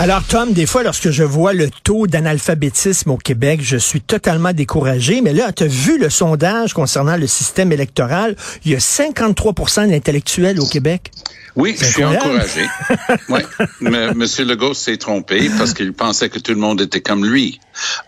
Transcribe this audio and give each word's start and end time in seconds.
Alors, 0.00 0.22
Tom, 0.22 0.52
des 0.52 0.64
fois, 0.64 0.84
lorsque 0.84 1.10
je 1.10 1.24
vois 1.24 1.52
le 1.52 1.70
taux 1.82 2.06
d'analphabétisme 2.06 3.10
au 3.10 3.16
Québec, 3.16 3.58
je 3.64 3.76
suis 3.76 4.00
totalement 4.00 4.52
découragé. 4.52 5.22
Mais 5.22 5.32
là, 5.32 5.50
tu 5.50 5.64
as 5.64 5.66
vu 5.66 5.98
le 5.98 6.08
sondage 6.08 6.72
concernant 6.72 7.16
le 7.16 7.26
système 7.26 7.72
électoral? 7.72 8.36
Il 8.64 8.70
y 8.70 8.76
a 8.76 8.80
53 8.80 9.88
d'intellectuels 9.88 10.60
au 10.60 10.66
Québec. 10.66 11.10
Oui, 11.56 11.74
je 11.76 11.84
suis 11.84 12.04
encouragé. 12.04 12.64
oui. 13.28 13.40
Mais 13.80 14.04
M. 14.04 14.24
Legault 14.46 14.72
s'est 14.72 14.98
trompé 14.98 15.50
parce 15.58 15.74
qu'il 15.74 15.92
pensait 15.92 16.28
que 16.28 16.38
tout 16.38 16.52
le 16.52 16.60
monde 16.60 16.80
était 16.80 17.00
comme 17.00 17.26
lui, 17.26 17.58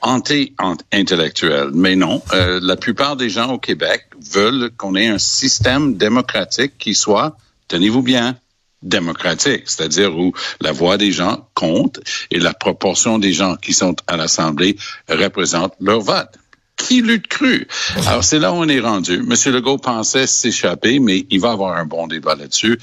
anti-intellectuel. 0.00 1.70
Mais 1.74 1.96
non, 1.96 2.22
euh, 2.32 2.60
la 2.62 2.76
plupart 2.76 3.16
des 3.16 3.30
gens 3.30 3.54
au 3.54 3.58
Québec 3.58 4.06
veulent 4.32 4.70
qu'on 4.76 4.94
ait 4.94 5.08
un 5.08 5.18
système 5.18 5.96
démocratique 5.96 6.74
qui 6.78 6.94
soit, 6.94 7.36
tenez-vous 7.66 8.02
bien, 8.02 8.36
démocratique, 8.82 9.64
c'est-à-dire 9.66 10.16
où 10.16 10.32
la 10.60 10.72
voix 10.72 10.96
des 10.96 11.12
gens 11.12 11.48
compte 11.54 12.00
et 12.30 12.38
la 12.38 12.54
proportion 12.54 13.18
des 13.18 13.32
gens 13.32 13.56
qui 13.56 13.72
sont 13.72 13.96
à 14.06 14.16
l'Assemblée 14.16 14.76
représente 15.08 15.74
leur 15.80 16.00
vote. 16.00 16.39
Qui 16.80 17.02
l'eût 17.02 17.22
cru? 17.22 17.68
Alors, 18.06 18.24
c'est 18.24 18.38
là 18.38 18.52
où 18.52 18.56
on 18.56 18.68
est 18.68 18.80
rendu. 18.80 19.14
M. 19.14 19.52
Legault 19.52 19.78
pensait 19.78 20.26
s'échapper, 20.26 20.98
mais 20.98 21.26
il 21.30 21.38
va 21.38 21.52
avoir 21.52 21.76
un 21.76 21.84
bon 21.84 22.06
débat 22.06 22.34
là-dessus. 22.34 22.78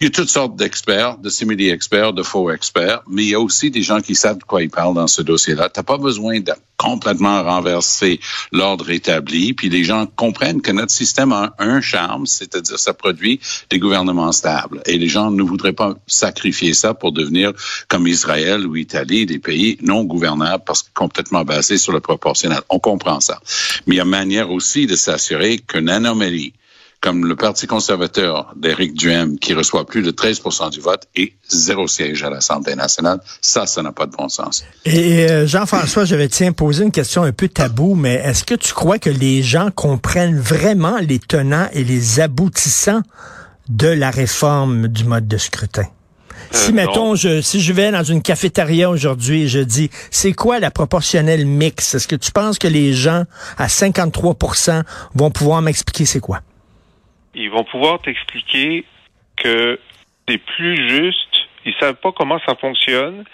Il 0.00 0.04
y 0.04 0.06
a 0.06 0.10
toutes 0.10 0.28
sortes 0.28 0.56
d'experts, 0.56 1.18
de 1.18 1.28
simili-experts, 1.28 2.12
de 2.12 2.22
faux 2.22 2.50
experts, 2.50 3.02
mais 3.08 3.24
il 3.24 3.28
y 3.30 3.34
a 3.34 3.40
aussi 3.40 3.70
des 3.70 3.82
gens 3.82 4.00
qui 4.00 4.14
savent 4.14 4.38
de 4.38 4.44
quoi 4.44 4.62
ils 4.62 4.70
parlent 4.70 4.94
dans 4.94 5.08
ce 5.08 5.20
dossier-là. 5.20 5.68
T'as 5.68 5.82
pas 5.82 5.98
besoin 5.98 6.40
de 6.40 6.52
complètement 6.76 7.42
renverser 7.42 8.20
l'ordre 8.52 8.88
établi, 8.88 9.52
puis 9.52 9.68
les 9.68 9.84
gens 9.84 10.06
comprennent 10.06 10.62
que 10.62 10.72
notre 10.72 10.92
système 10.92 11.30
a 11.30 11.54
un 11.58 11.82
charme, 11.82 12.24
c'est-à-dire 12.24 12.78
ça 12.78 12.94
produit 12.94 13.38
des 13.68 13.78
gouvernements 13.78 14.32
stables. 14.32 14.80
Et 14.86 14.96
les 14.96 15.08
gens 15.08 15.30
ne 15.30 15.42
voudraient 15.42 15.74
pas 15.74 15.94
sacrifier 16.06 16.72
ça 16.72 16.94
pour 16.94 17.12
devenir 17.12 17.52
comme 17.88 18.06
Israël 18.06 18.66
ou 18.66 18.76
Italie, 18.76 19.26
des 19.26 19.38
pays 19.38 19.76
non 19.82 20.04
gouvernables 20.04 20.64
parce 20.64 20.82
que 20.82 20.88
complètement 20.94 21.44
basés 21.44 21.76
sur 21.76 21.92
le 21.92 22.00
proportionnel. 22.00 22.60
On 22.70 22.78
comprend 22.78 23.20
ça. 23.20 23.39
Mais 23.86 23.96
il 23.96 23.98
y 23.98 24.00
a 24.00 24.04
manière 24.04 24.50
aussi 24.50 24.86
de 24.86 24.96
s'assurer 24.96 25.58
qu'une 25.58 25.88
anomalie 25.88 26.52
comme 27.00 27.26
le 27.26 27.34
Parti 27.34 27.66
conservateur 27.66 28.52
d'Éric 28.56 28.94
Duhem, 28.94 29.38
qui 29.38 29.54
reçoit 29.54 29.86
plus 29.86 30.02
de 30.02 30.10
13% 30.10 30.70
du 30.70 30.80
vote 30.80 31.08
et 31.16 31.32
zéro 31.48 31.88
siège 31.88 32.22
à 32.22 32.30
l'Assemblée 32.30 32.74
nationale, 32.74 33.20
ça, 33.40 33.66
ça 33.66 33.82
n'a 33.82 33.92
pas 33.92 34.06
de 34.06 34.12
bon 34.12 34.28
sens. 34.28 34.64
Et 34.84 35.30
euh, 35.30 35.46
Jean-François, 35.46 36.04
je 36.04 36.14
vais 36.14 36.28
poser 36.52 36.84
une 36.84 36.92
question 36.92 37.22
un 37.22 37.32
peu 37.32 37.48
tabou, 37.48 37.94
mais 37.94 38.14
est-ce 38.14 38.44
que 38.44 38.54
tu 38.54 38.74
crois 38.74 38.98
que 38.98 39.10
les 39.10 39.42
gens 39.42 39.70
comprennent 39.70 40.38
vraiment 40.38 40.98
les 40.98 41.18
tenants 41.18 41.68
et 41.72 41.84
les 41.84 42.20
aboutissants 42.20 43.02
de 43.68 43.88
la 43.88 44.10
réforme 44.10 44.88
du 44.88 45.04
mode 45.04 45.26
de 45.26 45.38
scrutin? 45.38 45.86
Si, 46.50 46.70
euh, 46.70 46.74
mettons, 46.74 47.14
je, 47.14 47.40
si 47.40 47.60
je 47.60 47.72
vais 47.72 47.90
dans 47.92 48.02
une 48.02 48.22
cafétéria 48.22 48.90
aujourd'hui 48.90 49.42
et 49.42 49.48
je 49.48 49.60
dis, 49.60 49.90
c'est 50.10 50.32
quoi 50.32 50.58
la 50.58 50.70
proportionnelle 50.70 51.46
mix? 51.46 51.94
Est-ce 51.94 52.08
que 52.08 52.16
tu 52.16 52.32
penses 52.32 52.58
que 52.58 52.68
les 52.68 52.92
gens 52.92 53.24
à 53.56 53.66
53% 53.66 54.82
vont 55.14 55.30
pouvoir 55.30 55.62
m'expliquer 55.62 56.04
c'est 56.04 56.20
quoi? 56.20 56.40
ils 57.34 57.50
vont 57.50 57.64
pouvoir 57.64 58.00
t'expliquer 58.00 58.84
que 59.36 59.78
c'est 60.28 60.38
plus 60.38 60.88
juste. 60.88 61.16
Ils 61.64 61.74
savent 61.78 61.96
pas 61.96 62.12
comment 62.12 62.38
ça 62.46 62.54
fonctionne, 62.56 63.24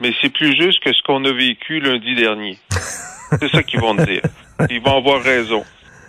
mais 0.00 0.12
c'est 0.20 0.30
plus 0.30 0.54
juste 0.56 0.82
que 0.82 0.92
ce 0.92 1.02
qu'on 1.02 1.24
a 1.24 1.32
vécu 1.32 1.80
lundi 1.80 2.14
dernier. 2.14 2.58
c'est 2.70 3.48
ça 3.50 3.62
qu'ils 3.62 3.80
vont 3.80 3.96
te 3.96 4.04
dire. 4.04 4.22
Ils 4.70 4.80
vont 4.82 4.98
avoir 4.98 5.22
raison. 5.22 5.64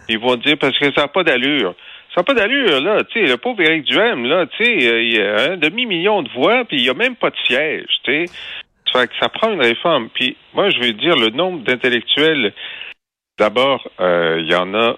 Ils 0.09 0.19
vont 0.19 0.35
dire 0.35 0.57
parce 0.59 0.77
que 0.77 0.91
ça 0.93 1.01
n'a 1.01 1.07
pas 1.07 1.23
d'allure. 1.23 1.73
Ça 2.13 2.21
n'a 2.21 2.23
pas 2.23 2.33
d'allure, 2.33 2.81
là. 2.81 3.03
Sais, 3.13 3.21
le 3.21 3.37
pauvre 3.37 3.61
Éric 3.61 3.85
Duhem, 3.85 4.25
là, 4.25 4.45
tu 4.47 4.63
sais, 4.63 4.87
euh, 4.87 5.01
il 5.01 5.15
y 5.15 5.21
a 5.21 5.51
un 5.51 5.57
demi-million 5.57 6.23
de 6.23 6.29
voix, 6.29 6.65
puis 6.65 6.77
il 6.77 6.83
n'y 6.83 6.89
a 6.89 6.93
même 6.93 7.15
pas 7.15 7.29
de 7.29 7.37
siège, 7.47 7.87
tu 8.03 8.11
sais. 8.11 8.33
Ça 8.91 8.99
fait 8.99 9.07
que 9.07 9.13
ça 9.21 9.29
prend 9.29 9.53
une 9.53 9.61
réforme. 9.61 10.09
Puis 10.09 10.35
moi, 10.53 10.69
je 10.69 10.79
veux 10.79 10.91
dire, 10.91 11.15
le 11.15 11.29
nombre 11.29 11.63
d'intellectuels, 11.63 12.53
d'abord, 13.39 13.89
euh, 14.01 14.41
il 14.41 14.51
y 14.51 14.55
en 14.55 14.73
a 14.73 14.97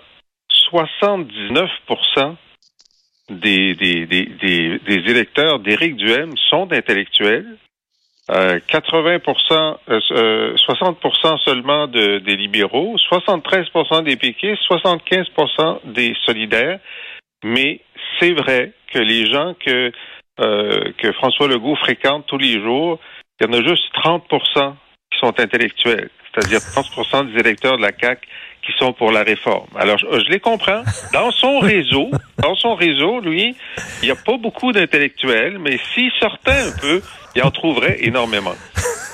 79 0.50 1.69
des, 3.30 3.75
des, 3.75 4.06
des, 4.06 4.25
des, 4.25 4.80
des 4.80 5.12
électeurs 5.12 5.59
d'Éric 5.59 5.95
Duhem 5.95 6.35
sont 6.50 6.72
intellectuels. 6.72 7.57
Euh, 8.32 8.60
80 8.68 9.20
euh, 9.90 10.56
60% 10.56 11.34
euh, 11.34 11.38
seulement 11.44 11.88
de, 11.88 12.20
des 12.20 12.38
libéraux, 12.38 12.96
73% 13.12 14.04
des 14.04 14.16
péquistes, 14.16 14.62
75% 14.70 15.80
des 15.92 16.16
solidaires. 16.26 16.80
Mais 17.44 17.82
c'est 18.20 18.32
vrai 18.32 18.72
que 18.94 19.00
les 19.00 19.30
gens 19.30 19.54
que, 19.56 19.92
euh, 20.40 20.92
que 20.98 21.12
François 21.12 21.50
Legault 21.50 21.76
fréquente 21.76 22.26
tous 22.28 22.38
les 22.38 22.62
jours, 22.62 23.00
il 23.42 23.48
y 23.48 23.50
en 23.50 23.60
a 23.60 23.68
juste 23.68 23.84
30% 23.94 24.74
qui 25.12 25.20
sont 25.20 25.38
intellectuels, 25.42 26.10
c'est-à-dire 26.34 26.60
30% 26.60 27.30
des 27.30 27.40
électeurs 27.42 27.76
de 27.76 27.82
la 27.82 27.92
CAQ 27.92 28.26
qui 28.66 28.72
sont 28.79 28.94
pour 28.94 29.12
la 29.12 29.24
réforme. 29.24 29.68
Alors, 29.75 29.97
je, 29.97 30.06
je 30.25 30.29
les 30.29 30.40
comprends. 30.40 30.84
Dans 31.12 31.31
son 31.31 31.59
réseau, 31.62 32.09
dans 32.38 32.56
son 32.56 32.75
réseau, 32.75 33.19
lui, 33.19 33.56
il 34.01 34.06
n'y 34.06 34.12
a 34.12 34.16
pas 34.16 34.38
beaucoup 34.38 34.72
d'intellectuels, 34.72 35.59
mais 35.59 35.79
s'il 35.94 36.12
sortait 36.19 36.51
un 36.51 36.72
peu, 36.79 37.01
il 37.35 37.44
en 37.44 37.51
trouverait 37.51 37.97
énormément. 38.01 38.56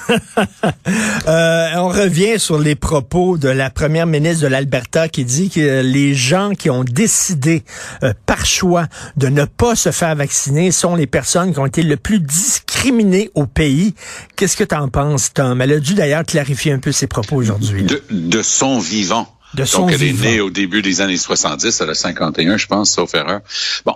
euh, 1.27 1.67
on 1.75 1.89
revient 1.89 2.39
sur 2.39 2.57
les 2.57 2.75
propos 2.75 3.37
de 3.37 3.49
la 3.49 3.69
première 3.69 4.07
ministre 4.07 4.43
de 4.43 4.47
l'Alberta 4.47 5.07
qui 5.07 5.23
dit 5.23 5.49
que 5.49 5.81
les 5.81 6.15
gens 6.15 6.51
qui 6.51 6.69
ont 6.69 6.83
décidé 6.83 7.63
euh, 8.03 8.13
par 8.25 8.45
choix 8.45 8.87
de 9.17 9.27
ne 9.27 9.45
pas 9.45 9.75
se 9.75 9.91
faire 9.91 10.15
vacciner 10.15 10.71
sont 10.71 10.95
les 10.95 11.07
personnes 11.07 11.53
qui 11.53 11.59
ont 11.59 11.65
été 11.65 11.83
le 11.83 11.97
plus 11.97 12.19
discriminées 12.19 13.29
au 13.35 13.45
pays. 13.45 13.93
Qu'est-ce 14.35 14.57
que 14.57 14.63
tu 14.63 14.75
en 14.75 14.89
penses, 14.89 15.33
Tom? 15.33 15.61
Elle 15.61 15.73
a 15.73 15.79
dû 15.79 15.93
d'ailleurs 15.93 16.23
clarifier 16.23 16.71
un 16.71 16.79
peu 16.79 16.91
ses 16.91 17.07
propos 17.07 17.35
aujourd'hui. 17.35 17.83
De, 17.83 18.01
de 18.09 18.41
son 18.41 18.79
vivant. 18.79 19.27
De 19.53 19.65
son 19.65 19.81
Donc, 19.81 19.91
elle 19.93 19.97
vivant. 19.97 20.23
est 20.23 20.31
née 20.31 20.41
au 20.41 20.49
début 20.49 20.81
des 20.81 21.01
années 21.01 21.17
70, 21.17 21.81
elle 21.81 21.89
a 21.89 21.95
51, 21.95 22.57
je 22.57 22.67
pense, 22.67 22.91
sauf 22.91 23.13
erreur. 23.15 23.41
Bon, 23.85 23.95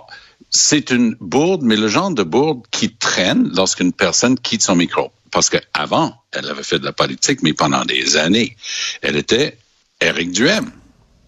c'est 0.50 0.90
une 0.90 1.16
bourde, 1.20 1.62
mais 1.62 1.76
le 1.76 1.88
genre 1.88 2.10
de 2.10 2.22
bourde 2.22 2.62
qui 2.70 2.94
traîne 2.94 3.50
lorsqu'une 3.54 3.92
personne 3.92 4.38
quitte 4.38 4.62
son 4.62 4.76
micro. 4.76 5.12
Parce 5.30 5.50
qu'avant, 5.50 6.14
elle 6.32 6.48
avait 6.48 6.62
fait 6.62 6.78
de 6.78 6.84
la 6.84 6.92
politique, 6.92 7.42
mais 7.42 7.52
pendant 7.52 7.84
des 7.84 8.16
années, 8.16 8.56
elle 9.02 9.16
était 9.16 9.58
Eric 10.00 10.32
Duhem 10.32 10.70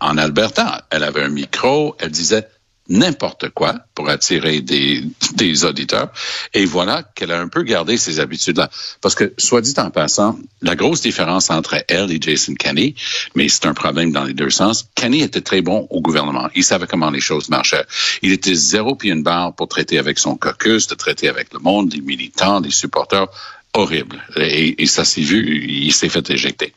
en 0.01 0.19
Alberta. 0.19 0.87
Elle 0.91 1.03
avait 1.03 1.23
un 1.23 1.29
micro, 1.29 1.97
elle 1.99 2.11
disait 2.11 2.47
n'importe 2.89 3.51
quoi 3.51 3.75
pour 3.95 4.09
attirer 4.09 4.61
des, 4.61 5.03
des 5.35 5.65
auditeurs. 5.65 6.11
Et 6.55 6.65
voilà 6.65 7.03
qu'elle 7.03 7.33
a 7.33 7.41
un 7.41 7.49
peu 7.49 7.63
gardé 7.63 7.97
ses 7.97 8.21
habitudes-là. 8.21 8.71
Parce 9.01 9.15
que, 9.15 9.33
soit 9.39 9.61
dit 9.61 9.75
en 9.79 9.91
passant, 9.91 10.39
la 10.63 10.77
grosse 10.77 11.03
différence 11.03 11.51
entre 11.51 11.85
elle 11.89 12.11
et 12.11 12.19
Jason 12.21 12.55
Kenney, 12.55 12.95
mais 13.35 13.49
c'est 13.49 13.67
un 13.67 13.75
problème 13.75 14.13
dans 14.13 14.25
les 14.25 14.35
deux 14.35 14.51
sens, 14.51 14.89
Kenney 14.95 15.21
était 15.21 15.41
très 15.41 15.63
bon 15.63 15.87
au 15.91 16.01
gouvernement. 16.01 16.49
Il 16.55 16.65
savait 16.65 16.87
comment 16.87 17.11
les 17.11 17.21
choses 17.21 17.49
marchaient. 17.49 17.87
Il 18.23 18.33
était 18.33 18.55
zéro 18.55 18.95
pied 18.95 19.13
une 19.13 19.23
barre 19.23 19.55
pour 19.55 19.69
traiter 19.69 19.99
avec 19.99 20.19
son 20.19 20.37
caucus, 20.37 20.87
de 20.87 20.95
traiter 20.95 21.29
avec 21.29 21.53
le 21.53 21.59
monde, 21.59 21.93
les 21.93 22.01
militants, 22.01 22.61
les 22.61 22.71
supporters 22.71 23.29
horrible. 23.77 24.23
Et, 24.37 24.87
ça 24.87 25.05
s'est 25.05 25.21
vu, 25.21 25.65
il 25.69 25.93
s'est 25.93 26.09
fait 26.09 26.29
éjecter. 26.31 26.73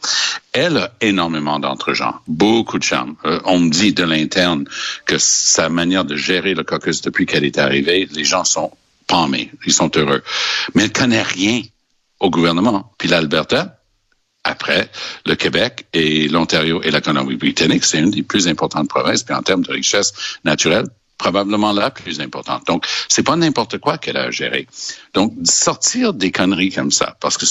Elle 0.51 0.77
a 0.77 0.91
énormément 1.01 1.59
d'entre-gens, 1.59 2.15
beaucoup 2.27 2.77
de 2.77 2.83
charme. 2.83 3.15
Euh, 3.25 3.39
on 3.45 3.59
me 3.59 3.69
dit 3.69 3.93
de 3.93 4.03
l'interne 4.03 4.65
que 5.05 5.17
sa 5.17 5.69
manière 5.69 6.05
de 6.05 6.15
gérer 6.15 6.53
le 6.53 6.63
caucus 6.63 7.01
depuis 7.01 7.25
qu'elle 7.25 7.45
est 7.45 7.57
arrivée, 7.57 8.07
les 8.11 8.25
gens 8.25 8.43
sont 8.43 8.71
palmés, 9.07 9.51
ils 9.65 9.73
sont 9.73 9.91
heureux. 9.95 10.21
Mais 10.75 10.83
elle 10.83 10.91
connaît 10.91 11.23
rien 11.23 11.61
au 12.19 12.29
gouvernement. 12.29 12.91
Puis 12.97 13.07
l'Alberta, 13.07 13.79
après 14.43 14.89
le 15.25 15.35
Québec 15.35 15.85
et 15.93 16.27
l'Ontario 16.27 16.81
et 16.83 16.91
la 16.91 17.01
Colombie-Britannique, 17.01 17.85
c'est 17.85 17.99
une 17.99 18.11
des 18.11 18.23
plus 18.23 18.47
importantes 18.47 18.89
provinces, 18.89 19.23
puis 19.23 19.33
en 19.33 19.41
termes 19.41 19.63
de 19.63 19.71
richesse 19.71 20.13
naturelle, 20.43 20.87
probablement 21.19 21.73
la 21.73 21.91
plus 21.91 22.19
importante. 22.21 22.65
Donc, 22.65 22.87
c'est 23.07 23.21
pas 23.21 23.35
n'importe 23.35 23.77
quoi 23.77 23.99
qu'elle 23.99 24.17
a 24.17 24.31
géré. 24.31 24.67
Donc, 25.13 25.33
sortir 25.43 26.13
des 26.13 26.31
conneries 26.31 26.71
comme 26.71 26.91
ça, 26.91 27.15
parce 27.19 27.37
que, 27.37 27.45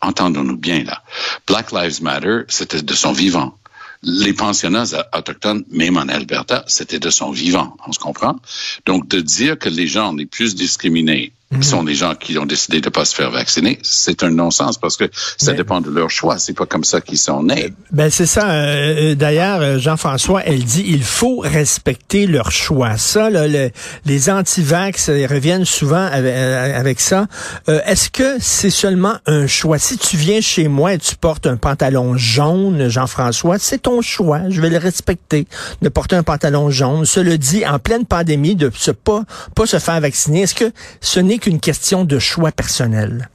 entendons-nous 0.00 0.56
bien 0.56 0.82
là, 0.82 1.04
Black 1.46 1.70
Lives 1.70 2.02
Matter, 2.02 2.40
c'était 2.48 2.82
de 2.82 2.94
son 2.94 3.12
vivant. 3.12 3.56
Les 4.02 4.32
pensionnats 4.32 4.84
autochtones, 5.16 5.64
même 5.70 5.96
en 5.96 6.08
Alberta, 6.08 6.64
c'était 6.66 6.98
de 6.98 7.10
son 7.10 7.30
vivant. 7.30 7.76
On 7.86 7.92
se 7.92 7.98
comprend? 7.98 8.36
Donc, 8.84 9.06
de 9.08 9.20
dire 9.20 9.58
que 9.58 9.68
les 9.68 9.86
gens 9.86 10.12
les 10.12 10.26
plus 10.26 10.54
discriminés 10.54 11.32
qui 11.60 11.68
sont 11.68 11.82
des 11.84 11.94
gens 11.94 12.14
qui 12.14 12.38
ont 12.38 12.46
décidé 12.46 12.80
de 12.80 12.88
pas 12.88 13.04
se 13.04 13.14
faire 13.14 13.30
vacciner, 13.30 13.78
c'est 13.82 14.22
un 14.22 14.30
non-sens 14.30 14.78
parce 14.78 14.96
que 14.96 15.04
ça 15.36 15.52
Mais- 15.52 15.58
dépend 15.58 15.80
de 15.80 15.90
leur 15.90 16.10
choix. 16.10 16.38
C'est 16.38 16.52
pas 16.52 16.66
comme 16.66 16.84
ça 16.84 17.00
qu'ils 17.00 17.18
sont 17.18 17.42
nés. 17.42 17.72
Ben 17.92 18.10
c'est 18.10 18.26
ça. 18.26 18.50
euh, 18.50 19.12
euh, 19.12 19.14
D'ailleurs, 19.14 19.60
euh, 19.60 19.78
Jean-François, 19.78 20.42
elle 20.44 20.64
dit 20.64 20.84
il 20.86 21.02
faut 21.02 21.38
respecter 21.38 22.26
leur 22.26 22.50
choix. 22.50 22.96
Ça, 22.96 23.30
là, 23.30 23.46
le- 23.48 23.70
les 24.04 24.30
anti-vax 24.30 25.08
euh, 25.08 25.18
ils 25.18 25.26
reviennent 25.26 25.64
souvent 25.64 26.04
avec, 26.06 26.34
euh, 26.34 26.78
avec 26.78 27.00
ça. 27.00 27.26
Euh, 27.68 27.80
Est-ce 27.86 28.10
que 28.10 28.36
c'est 28.40 28.70
seulement 28.70 29.14
un 29.26 29.46
choix? 29.46 29.78
Si 29.78 29.96
tu 29.98 30.16
viens 30.16 30.40
chez 30.40 30.68
moi 30.68 30.94
et 30.94 30.98
tu 30.98 31.14
portes 31.16 31.46
un 31.46 31.56
pantalon 31.56 32.16
jaune, 32.16 32.88
Jean-François, 32.88 33.58
c'est 33.58 33.82
ton 33.82 34.00
choix. 34.02 34.40
Je 34.50 34.60
vais 34.60 34.70
le 34.70 34.78
respecter 34.78 35.46
de 35.82 35.88
porter 35.88 36.16
un 36.16 36.22
pantalon 36.22 36.70
jaune. 36.70 37.04
Cela 37.04 37.36
dit, 37.36 37.66
en 37.66 37.78
pleine 37.78 38.04
pandémie, 38.06 38.54
de 38.56 38.70
se 38.74 38.90
pas 38.90 39.22
pas 39.54 39.66
se 39.66 39.78
faire 39.78 40.00
vacciner. 40.00 40.42
Est-ce 40.42 40.54
que 40.54 40.72
ce 41.00 41.20
n'est 41.20 41.38
qu'une 41.44 41.60
question 41.60 42.04
de 42.04 42.18
choix 42.18 42.52
personnel? 42.52 43.28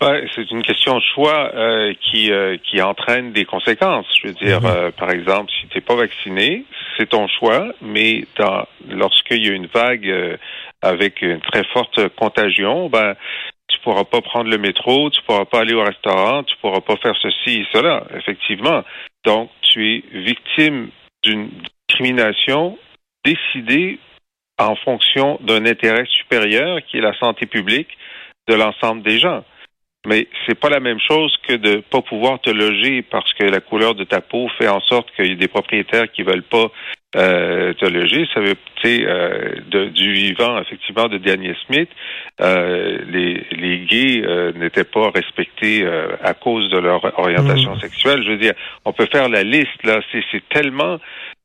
Ben, 0.00 0.26
c'est 0.34 0.50
une 0.50 0.62
question 0.62 0.96
de 0.96 1.02
choix 1.14 1.50
euh, 1.54 1.94
qui 2.02 2.32
euh, 2.32 2.56
qui 2.58 2.82
entraîne 2.82 3.32
des 3.32 3.44
conséquences. 3.44 4.06
Je 4.20 4.28
veux 4.28 4.34
dire, 4.34 4.60
Mhm. 4.60 4.66
euh, 4.66 4.90
par 4.90 5.10
exemple, 5.10 5.50
si 5.60 5.68
tu 5.68 5.78
n'es 5.78 5.80
pas 5.80 5.94
vacciné, 5.94 6.64
c'est 6.96 7.08
ton 7.08 7.26
choix, 7.28 7.72
mais 7.80 8.24
lorsqu'il 8.90 9.46
y 9.46 9.48
a 9.48 9.52
une 9.52 9.66
vague 9.66 10.38
avec 10.82 11.22
une 11.22 11.40
très 11.40 11.64
forte 11.72 12.08
contagion, 12.16 12.88
ben 12.90 13.14
tu 13.68 13.78
pourras 13.80 14.04
pas 14.04 14.20
prendre 14.20 14.50
le 14.50 14.58
métro, 14.58 15.08
tu 15.10 15.22
pourras 15.22 15.46
pas 15.46 15.60
aller 15.60 15.72
au 15.74 15.82
restaurant, 15.82 16.42
tu 16.42 16.54
pourras 16.60 16.80
pas 16.80 16.96
faire 16.96 17.16
ceci 17.22 17.60
et 17.60 17.66
cela. 17.72 18.04
Effectivement, 18.18 18.82
donc 19.24 19.50
tu 19.62 19.78
es 19.88 20.04
victime 20.12 20.90
d'une 21.22 21.48
discrimination 21.88 22.76
décidée 23.24 23.98
en 24.58 24.76
fonction 24.76 25.38
d'un 25.42 25.64
intérêt 25.66 26.04
supérieur 26.06 26.78
qui 26.86 26.98
est 26.98 27.00
la 27.00 27.16
santé 27.18 27.46
publique 27.46 27.96
de 28.48 28.54
l'ensemble 28.54 29.02
des 29.02 29.18
gens. 29.18 29.44
Mais 30.04 30.26
c'est 30.46 30.58
pas 30.58 30.68
la 30.68 30.80
même 30.80 30.98
chose 30.98 31.32
que 31.46 31.54
de 31.54 31.76
pas 31.76 32.02
pouvoir 32.02 32.40
te 32.40 32.50
loger 32.50 33.02
parce 33.02 33.32
que 33.34 33.44
la 33.44 33.60
couleur 33.60 33.94
de 33.94 34.02
ta 34.02 34.20
peau 34.20 34.48
fait 34.58 34.66
en 34.66 34.80
sorte 34.80 35.08
qu'il 35.14 35.26
y 35.28 35.32
a 35.32 35.36
des 35.36 35.46
propriétaires 35.46 36.10
qui 36.10 36.24
veulent 36.24 36.42
pas 36.42 36.72
euh, 37.14 37.72
te 37.74 37.84
loger. 37.84 38.26
Ça 38.34 38.40
veut, 38.40 38.56
euh, 38.84 39.54
de- 39.68 39.88
du 39.90 40.12
vivant 40.12 40.58
effectivement 40.60 41.06
de 41.06 41.18
Daniel 41.18 41.54
Smith, 41.66 41.88
euh, 42.40 42.98
les 43.10 43.46
les 43.52 43.78
gays 43.80 44.22
euh, 44.26 44.50
n'étaient 44.54 44.82
pas 44.82 45.10
respectés 45.10 45.84
euh, 45.84 46.16
à 46.20 46.34
cause 46.34 46.68
de 46.70 46.78
leur 46.78 47.16
orientation 47.18 47.78
sexuelle. 47.78 48.24
Je 48.24 48.30
veux 48.30 48.38
dire, 48.38 48.54
on 48.84 48.92
peut 48.92 49.06
faire 49.12 49.28
la 49.28 49.44
liste 49.44 49.84
là. 49.84 50.00
C'est 50.10 50.24
c'est 50.32 50.42
tellement 50.48 50.98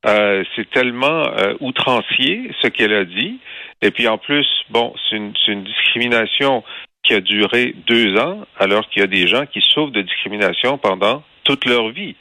euh, 0.07 0.43
c'est 0.55 0.69
tellement 0.69 1.27
euh, 1.27 1.53
outrancier 1.59 2.51
ce 2.61 2.67
qu'elle 2.67 2.93
a 2.93 3.05
dit. 3.05 3.39
Et 3.81 3.91
puis 3.91 4.07
en 4.07 4.17
plus, 4.17 4.47
bon, 4.69 4.93
c'est 5.09 5.17
une, 5.17 5.33
une 5.47 5.63
discrimination 5.63 6.63
qui 7.03 7.13
a 7.13 7.21
duré 7.21 7.73
deux 7.87 8.17
ans, 8.17 8.45
alors 8.57 8.89
qu'il 8.89 9.01
y 9.01 9.03
a 9.03 9.07
des 9.07 9.27
gens 9.27 9.45
qui 9.45 9.61
souffrent 9.61 9.91
de 9.91 10.01
discrimination 10.01 10.77
pendant 10.77 11.23
toute 11.43 11.65
leur 11.65 11.89
vie. 11.89 12.15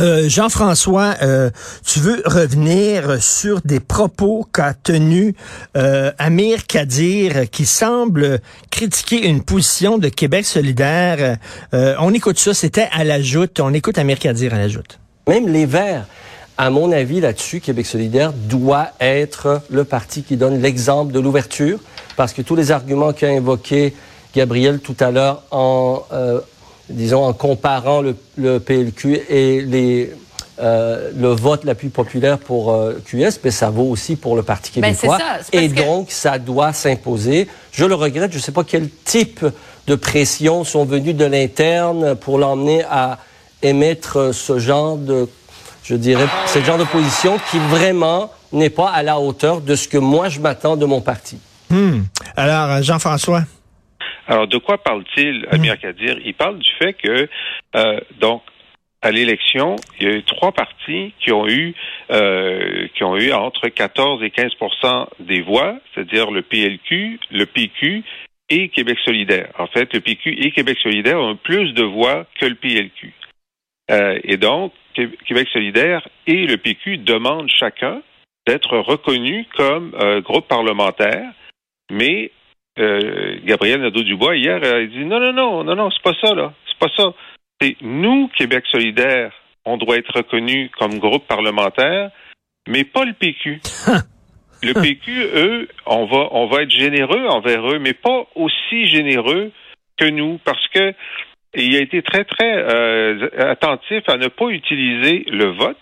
Euh, 0.00 0.26
Jean-François, 0.26 1.16
euh, 1.22 1.50
tu 1.86 2.00
veux 2.00 2.22
revenir 2.24 3.22
sur 3.22 3.60
des 3.60 3.78
propos 3.78 4.46
qu'a 4.50 4.72
tenu 4.72 5.34
euh, 5.76 6.10
Amir 6.18 6.66
Kadir, 6.66 7.50
qui 7.50 7.66
semble 7.66 8.40
critiquer 8.70 9.28
une 9.28 9.44
position 9.44 9.98
de 9.98 10.08
Québec 10.08 10.46
solidaire. 10.46 11.36
Euh, 11.74 11.94
on 11.98 12.14
écoute 12.14 12.38
ça, 12.38 12.54
c'était 12.54 12.88
à 12.90 13.04
la 13.04 13.20
joute. 13.20 13.60
On 13.60 13.74
écoute 13.74 13.98
Amir 13.98 14.18
Kadir 14.18 14.54
à 14.54 14.58
la 14.58 14.68
joute. 14.68 15.01
Même 15.28 15.48
les 15.48 15.66
Verts, 15.66 16.06
à 16.58 16.70
mon 16.70 16.90
avis, 16.92 17.20
là-dessus, 17.20 17.60
Québec 17.60 17.86
solidaire 17.86 18.32
doit 18.32 18.88
être 19.00 19.60
le 19.70 19.84
parti 19.84 20.22
qui 20.22 20.36
donne 20.36 20.60
l'exemple 20.60 21.12
de 21.12 21.20
l'ouverture, 21.20 21.78
parce 22.16 22.32
que 22.32 22.42
tous 22.42 22.56
les 22.56 22.70
arguments 22.72 23.12
qu'a 23.12 23.28
invoqués 23.28 23.94
Gabriel 24.34 24.80
tout 24.80 24.96
à 25.00 25.10
l'heure 25.10 25.42
en, 25.50 26.02
euh, 26.12 26.40
disons, 26.88 27.24
en 27.24 27.32
comparant 27.32 28.00
le, 28.00 28.16
le 28.36 28.58
PLQ 28.58 29.20
et 29.28 29.60
les, 29.62 30.12
euh, 30.60 31.10
le 31.16 31.28
vote 31.28 31.64
la 31.64 31.74
plus 31.74 31.88
populaire 31.90 32.38
pour 32.38 32.72
euh, 32.72 32.94
QS, 33.04 33.38
ben, 33.42 33.50
ça 33.52 33.70
vaut 33.70 33.84
aussi 33.90 34.16
pour 34.16 34.36
le 34.36 34.42
Parti 34.42 34.72
Ben, 34.80 34.94
québécois. 34.94 35.18
ça, 35.18 35.24
c'est 35.42 35.52
parce 35.52 35.64
et 35.64 35.68
que- 35.70 35.82
donc, 35.86 36.10
ça 36.10 36.38
doit 36.38 36.72
s'imposer. 36.72 37.46
Je 37.72 37.84
le 37.84 37.94
regrette, 37.94 38.32
je 38.32 38.38
ne 38.38 38.42
sais 38.42 38.52
pas 38.52 38.64
quel 38.64 38.88
type 39.04 39.44
de 39.86 39.94
pression 39.94 40.64
sont 40.64 40.84
venues 40.84 41.14
de 41.14 41.24
l'interne 41.24 42.14
pour 42.16 42.38
l'emmener 42.38 42.84
à 42.90 43.18
émettre 43.62 44.34
ce 44.34 44.58
genre 44.58 44.96
de, 44.96 45.28
je 45.84 45.94
dirais, 45.94 46.26
ce 46.46 46.60
genre 46.60 46.78
de 46.78 46.84
position 46.84 47.38
qui 47.50 47.58
vraiment 47.58 48.30
n'est 48.52 48.70
pas 48.70 48.90
à 48.90 49.02
la 49.02 49.18
hauteur 49.18 49.60
de 49.60 49.74
ce 49.74 49.88
que 49.88 49.98
moi 49.98 50.28
je 50.28 50.40
m'attends 50.40 50.76
de 50.76 50.84
mon 50.84 51.00
parti. 51.00 51.38
Hmm. 51.70 52.02
Alors, 52.36 52.70
euh, 52.70 52.82
Jean-François? 52.82 53.42
Alors, 54.26 54.46
de 54.46 54.58
quoi 54.58 54.78
parle-t-il, 54.78 55.46
Amir 55.50 55.78
Kadir? 55.78 56.18
Il 56.24 56.34
parle 56.34 56.58
du 56.58 56.70
fait 56.78 56.92
que, 56.92 57.28
euh, 57.76 58.00
donc, 58.20 58.42
à 59.00 59.10
l'élection, 59.10 59.76
il 59.98 60.06
y 60.06 60.10
a 60.10 60.14
eu 60.14 60.22
trois 60.22 60.52
partis 60.52 61.12
qui 61.18 61.32
ont 61.32 61.48
eu 61.48 61.74
euh, 62.12 62.86
qui 62.94 63.02
ont 63.02 63.16
eu 63.16 63.32
entre 63.32 63.68
14 63.68 64.22
et 64.22 64.28
15% 64.28 65.08
des 65.20 65.42
voix, 65.42 65.74
c'est-à-dire 65.92 66.30
le 66.30 66.42
PLQ, 66.42 67.18
le 67.32 67.46
PQ 67.46 68.04
et 68.48 68.68
Québec 68.68 68.98
solidaire. 69.04 69.48
En 69.58 69.66
fait, 69.66 69.92
le 69.92 70.00
PQ 70.00 70.44
et 70.44 70.52
Québec 70.52 70.78
solidaire 70.82 71.18
ont 71.18 71.36
plus 71.36 71.72
de 71.72 71.82
voix 71.82 72.26
que 72.40 72.46
le 72.46 72.54
PLQ. 72.54 73.12
Euh, 73.90 74.18
et 74.24 74.36
donc, 74.36 74.72
Qué- 74.94 75.16
Québec 75.26 75.48
solidaire 75.52 76.06
et 76.26 76.46
le 76.46 76.56
PQ 76.58 76.98
demandent 76.98 77.48
chacun 77.48 78.02
d'être 78.46 78.76
reconnus 78.78 79.46
comme 79.56 79.94
euh, 79.94 80.20
groupe 80.20 80.46
parlementaire, 80.48 81.32
mais 81.90 82.30
euh, 82.78 83.38
Gabriel 83.44 83.80
Nadeau-Dubois 83.80 84.36
hier 84.36 84.60
il 84.80 84.90
dit 84.90 85.04
non 85.04 85.18
non 85.20 85.32
non 85.32 85.64
non 85.64 85.74
non 85.76 85.90
c'est 85.90 86.02
pas 86.02 86.14
ça 86.20 86.34
là. 86.34 86.52
C'est 86.66 86.78
pas 86.78 86.92
ça. 86.96 87.12
C'est 87.60 87.76
nous 87.80 88.28
Québec 88.36 88.64
solidaire 88.70 89.32
on 89.64 89.76
doit 89.76 89.96
être 89.96 90.12
reconnus 90.14 90.70
comme 90.78 90.98
groupe 90.98 91.26
parlementaire 91.26 92.10
mais 92.68 92.84
pas 92.84 93.04
le 93.04 93.12
PQ 93.12 93.60
le 94.62 94.72
PQ 94.74 95.10
eux 95.34 95.68
on 95.86 96.06
va 96.06 96.28
on 96.32 96.46
va 96.46 96.62
être 96.62 96.70
généreux 96.70 97.26
envers 97.28 97.66
eux 97.70 97.78
mais 97.78 97.94
pas 97.94 98.26
aussi 98.34 98.86
généreux 98.86 99.52
que 99.98 100.06
nous. 100.06 100.38
Parce 100.44 100.66
que 100.68 100.92
il 101.54 101.76
a 101.76 101.80
été 101.80 102.02
très 102.02 102.24
très 102.24 102.56
euh, 102.56 103.28
attentif 103.38 104.08
à 104.08 104.16
ne 104.16 104.28
pas 104.28 104.48
utiliser 104.48 105.24
le 105.28 105.46
vote 105.46 105.76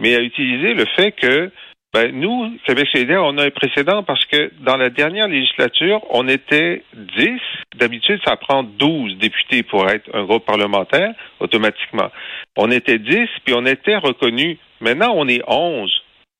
mais 0.00 0.16
à 0.16 0.20
utiliser 0.20 0.74
le 0.74 0.86
fait 0.96 1.12
que 1.12 1.50
ben, 1.92 2.12
nous, 2.12 2.56
Québec 2.66 2.88
solidaire, 2.92 3.24
on 3.24 3.36
a 3.36 3.46
un 3.46 3.50
précédent 3.50 4.04
parce 4.04 4.24
que 4.26 4.52
dans 4.60 4.76
la 4.76 4.90
dernière 4.90 5.26
législature, 5.26 6.00
on 6.10 6.28
était 6.28 6.84
10. 6.94 7.40
D'habitude, 7.76 8.20
ça 8.24 8.36
prend 8.36 8.62
12 8.62 9.18
députés 9.18 9.64
pour 9.64 9.88
être 9.88 10.08
un 10.14 10.24
groupe 10.24 10.44
parlementaire, 10.44 11.12
automatiquement. 11.40 12.10
On 12.56 12.70
était 12.70 12.98
10, 12.98 13.28
puis 13.44 13.54
on 13.54 13.66
était 13.66 13.96
reconnus. 13.96 14.58
Maintenant, 14.80 15.12
on 15.16 15.26
est 15.26 15.42
11. 15.48 15.92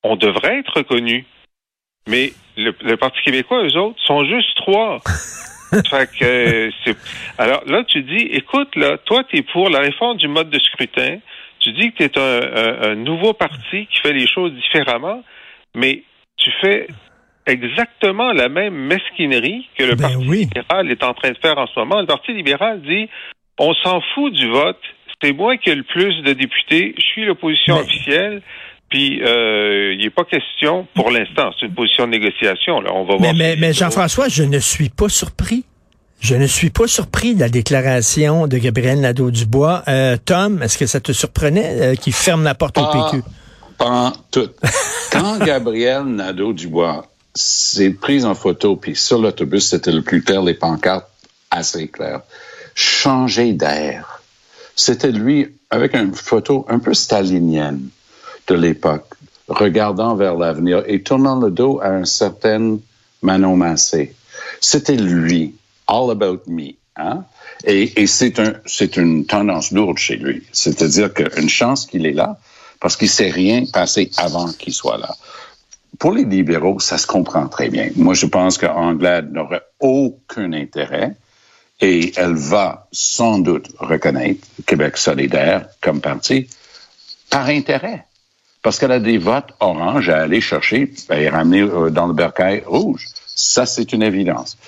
On 0.05 0.15
devrait 0.15 0.61
être 0.61 0.73
reconnus. 0.77 1.25
Mais 2.09 2.33
le, 2.57 2.73
le 2.83 2.97
Parti 2.97 3.21
québécois, 3.23 3.65
eux 3.65 3.77
autres, 3.77 3.99
sont 4.05 4.25
juste 4.25 4.57
trois. 4.57 5.01
fait 5.71 6.11
que, 6.19 6.25
euh, 6.25 6.71
c'est... 6.85 6.97
Alors 7.39 7.63
là, 7.67 7.85
tu 7.85 8.03
dis, 8.03 8.29
écoute, 8.33 8.75
là, 8.77 8.99
toi, 9.05 9.25
tu 9.25 9.39
es 9.39 9.43
pour 9.43 9.69
la 9.71 9.81
réforme 9.81 10.17
du 10.19 10.29
mode 10.29 10.51
de 10.51 10.59
scrutin. 10.59 11.19
Tu 11.61 11.73
dis 11.73 11.93
que 11.93 11.99
tu 11.99 12.05
es 12.05 12.19
un, 12.19 12.23
un, 12.23 12.91
un 12.93 12.95
nouveau 12.95 13.33
parti 13.35 13.87
qui 13.87 14.01
fait 14.01 14.13
les 14.13 14.27
choses 14.27 14.53
différemment, 14.55 15.23
mais 15.75 16.03
tu 16.37 16.51
fais 16.63 16.87
exactement 17.47 18.33
la 18.33 18.49
même 18.49 18.75
mesquinerie 18.75 19.69
que 19.77 19.85
le 19.85 19.95
Ben 19.95 20.03
Parti 20.03 20.27
oui. 20.29 20.39
libéral 20.45 20.91
est 20.91 21.03
en 21.05 21.15
train 21.15 21.31
de 21.31 21.39
faire 21.39 21.59
en 21.59 21.67
ce 21.67 21.79
moment. 21.79 22.01
Le 22.01 22.07
Parti 22.07 22.33
libéral 22.33 22.81
dit 22.83 23.09
on 23.59 23.75
s'en 23.75 24.01
fout 24.15 24.33
du 24.33 24.49
vote, 24.49 24.81
c'est 25.23 25.33
moi 25.33 25.57
qui 25.59 25.69
ai 25.71 25.75
le 25.75 25.83
plus 25.83 26.23
de 26.23 26.33
députés, 26.33 26.95
je 26.97 27.03
suis 27.03 27.25
l'opposition 27.27 27.75
Mais- 27.77 27.83
officielle. 27.83 28.43
Puis, 28.91 29.23
euh, 29.23 29.95
il 29.95 30.01
n'est 30.01 30.11
pas 30.11 30.25
question, 30.25 30.87
pour 30.97 31.13
l'instant, 31.13 31.53
c'est 31.59 31.67
une 31.67 31.75
position 31.75 32.07
de 32.07 32.11
négociation. 32.11 32.81
Là, 32.81 32.91
on 32.93 33.05
va 33.05 33.15
Mais, 33.21 33.33
voir. 33.33 33.57
mais, 33.59 33.73
Jean-François, 33.73 34.29
je 34.29 34.43
ne 34.43 34.59
suis 34.59 34.89
pas 34.89 35.09
surpris. 35.09 35.65
Je 36.19 36.35
ne 36.35 36.47
suis 36.47 36.71
pas 36.71 36.89
surpris 36.89 37.35
de 37.37 37.41
la 37.41 37.49
déclaration 37.49 38.49
de 38.49 38.59
Gabriel 38.59 39.01
Nadeau-Dubois. 39.01 39.85
Euh, 39.87 40.17
Tom, 40.23 40.61
est-ce 40.63 40.77
que 40.77 40.87
ça 40.87 41.01
te 41.01 41.13
surprenait 41.13 41.81
euh, 41.81 41.95
qu'il 41.95 42.13
ferme 42.13 42.43
la 42.43 42.55
porte 42.55 42.79
au 42.79 42.85
PQ? 42.85 43.23
Pas 43.79 44.13
tout. 44.33 44.51
Quand 45.13 45.39
Gabriel 45.39 46.03
Nadeau-Dubois 46.05 47.07
s'est 47.33 47.91
pris 47.93 48.25
en 48.25 48.35
photo, 48.35 48.75
puis 48.75 48.97
sur 48.97 49.21
l'autobus, 49.21 49.69
c'était 49.69 49.93
le 49.93 50.03
plus 50.03 50.23
clair, 50.23 50.43
les 50.43 50.55
pancartes 50.55 51.09
assez 51.51 51.87
claires, 51.89 52.23
changer 52.75 53.53
d'air. 53.53 54.21
C'était 54.75 55.13
lui 55.13 55.49
avec 55.71 55.95
une 55.95 56.13
photo 56.13 56.67
un 56.69 56.81
peu 56.81 56.93
stalinienne 56.93 57.89
de 58.51 58.57
l'époque, 58.57 59.07
regardant 59.49 60.17
vers 60.17 60.35
l'avenir 60.35 60.83
et 60.87 61.03
tournant 61.03 61.39
le 61.39 61.51
dos 61.51 61.81
à 61.81 61.89
un 61.89 62.05
certain 62.05 62.79
Manon 63.23 63.57
Massé. 63.57 64.15
C'était 64.61 64.97
lui, 64.97 65.55
all 65.87 66.11
about 66.11 66.43
me. 66.47 66.73
Hein? 66.97 67.25
Et, 67.65 68.07
c'est 68.07 68.97
une 68.97 69.25
tendance 69.25 69.71
lourde 69.71 69.99
chez 69.99 70.17
lui. 70.17 70.43
C'est-à-dire 70.53 71.13
qu'une 71.15 71.49
chance 71.49 71.87
qu'il 71.87 72.07
est 72.07 72.13
là, 72.13 72.39
parce 72.81 72.97
qu'il 72.97 73.07
ne 73.07 73.13
s'est 73.13 73.31
rien 73.31 73.65
passé 73.73 74.11
avant 74.17 74.51
qu'il 74.53 74.73
soit 74.73 74.99
là. 74.99 75.15
pour 75.99 76.13
les 76.13 76.25
libéraux, 76.25 76.81
ça 76.81 76.99
se 76.99 77.07
comprend 77.07 77.47
très 77.47 77.69
bien. 77.69 77.91
Moi, 77.97 78.15
je 78.15 78.27
pense 78.27 78.59
qu'Anglade 78.59 79.33
n'aurait 79.33 79.63
aucun 79.79 80.53
intérêt 80.53 81.15
et 81.81 82.13
elle 82.17 82.35
va 82.35 82.89
sans 82.91 83.39
doute 83.39 83.69
reconnaître 83.79 84.47
Québec 84.67 84.97
solidaire 84.97 85.69
comme 85.81 86.01
parti 86.01 86.49
par 87.29 87.47
intérêt. 87.47 88.07
Parce 88.63 88.79
qu'elle 88.79 88.93
a 88.93 89.01
des 89.01 89.19
votes 89.19 89.55
orange 89.61 90.09
à 90.09 90.19
aller 90.19 90.41
chercher 90.41 90.93
et 91.11 91.29
ramener 91.29 91.63
euh, 91.63 91.91
dans 91.91 92.07
le 92.07 92.13
bercail 92.13 92.63
rouge. 92.67 93.07
Ça, 93.27 93.67
c'est 93.67 93.93
une 93.93 94.03
évidence. 94.03 94.59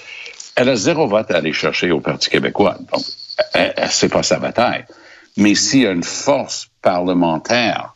Elle 0.57 0.69
a 0.69 0.77
zéro 0.77 1.07
vote 1.07 1.31
à 1.31 1.37
aller 1.37 1.53
chercher 1.53 1.91
au 1.91 2.01
Parti 2.01 2.31
québécois. 2.31 2.79
Donc, 2.93 3.05
c'est 3.91 4.09
pas 4.09 4.23
sa 4.23 4.39
bataille. 4.39 4.85
Mais 5.37 5.55
s'il 5.55 5.83
y 5.83 5.87
a 5.87 5.93
une 5.93 6.03
force 6.03 6.69
parlementaire, 6.83 7.95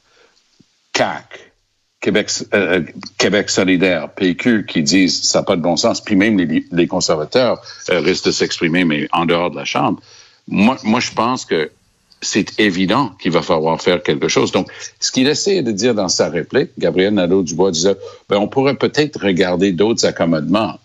CAC, 0.92 1.52
Québec, 2.00 2.30
euh, 2.54 2.82
Québec 3.18 3.50
solidaire, 3.50 4.10
PQ, 4.10 4.64
qui 4.66 4.82
disent 4.82 5.22
ça 5.22 5.40
n'a 5.40 5.44
pas 5.44 5.56
de 5.56 5.60
bon 5.60 5.76
sens, 5.76 6.00
puis 6.00 6.16
même 6.16 6.38
les, 6.38 6.86
conservateurs 6.86 7.60
euh, 7.90 8.00
risquent 8.00 8.26
de 8.26 8.30
s'exprimer, 8.30 8.84
mais 8.84 9.08
en 9.12 9.26
dehors 9.26 9.50
de 9.50 9.56
la 9.56 9.64
Chambre. 9.64 10.00
Moi, 10.46 10.76
moi 10.84 11.00
je 11.00 11.10
pense 11.10 11.44
que 11.44 11.70
c'est 12.20 12.58
évident 12.58 13.10
qu'il 13.20 13.32
va 13.32 13.42
falloir 13.42 13.80
faire 13.80 14.02
quelque 14.02 14.28
chose. 14.28 14.52
Donc, 14.52 14.68
ce 15.00 15.12
qu'il 15.12 15.26
essaie 15.26 15.62
de 15.62 15.72
dire 15.72 15.94
dans 15.94 16.08
sa 16.08 16.28
réplique, 16.28 16.70
Gabriel 16.78 17.14
Nadeau-Dubois 17.14 17.70
disait, 17.70 17.96
ben, 18.28 18.38
on 18.38 18.48
pourrait 18.48 18.76
peut-être 18.76 19.20
regarder 19.22 19.72
d'autres 19.72 20.04
accommodements. 20.06 20.78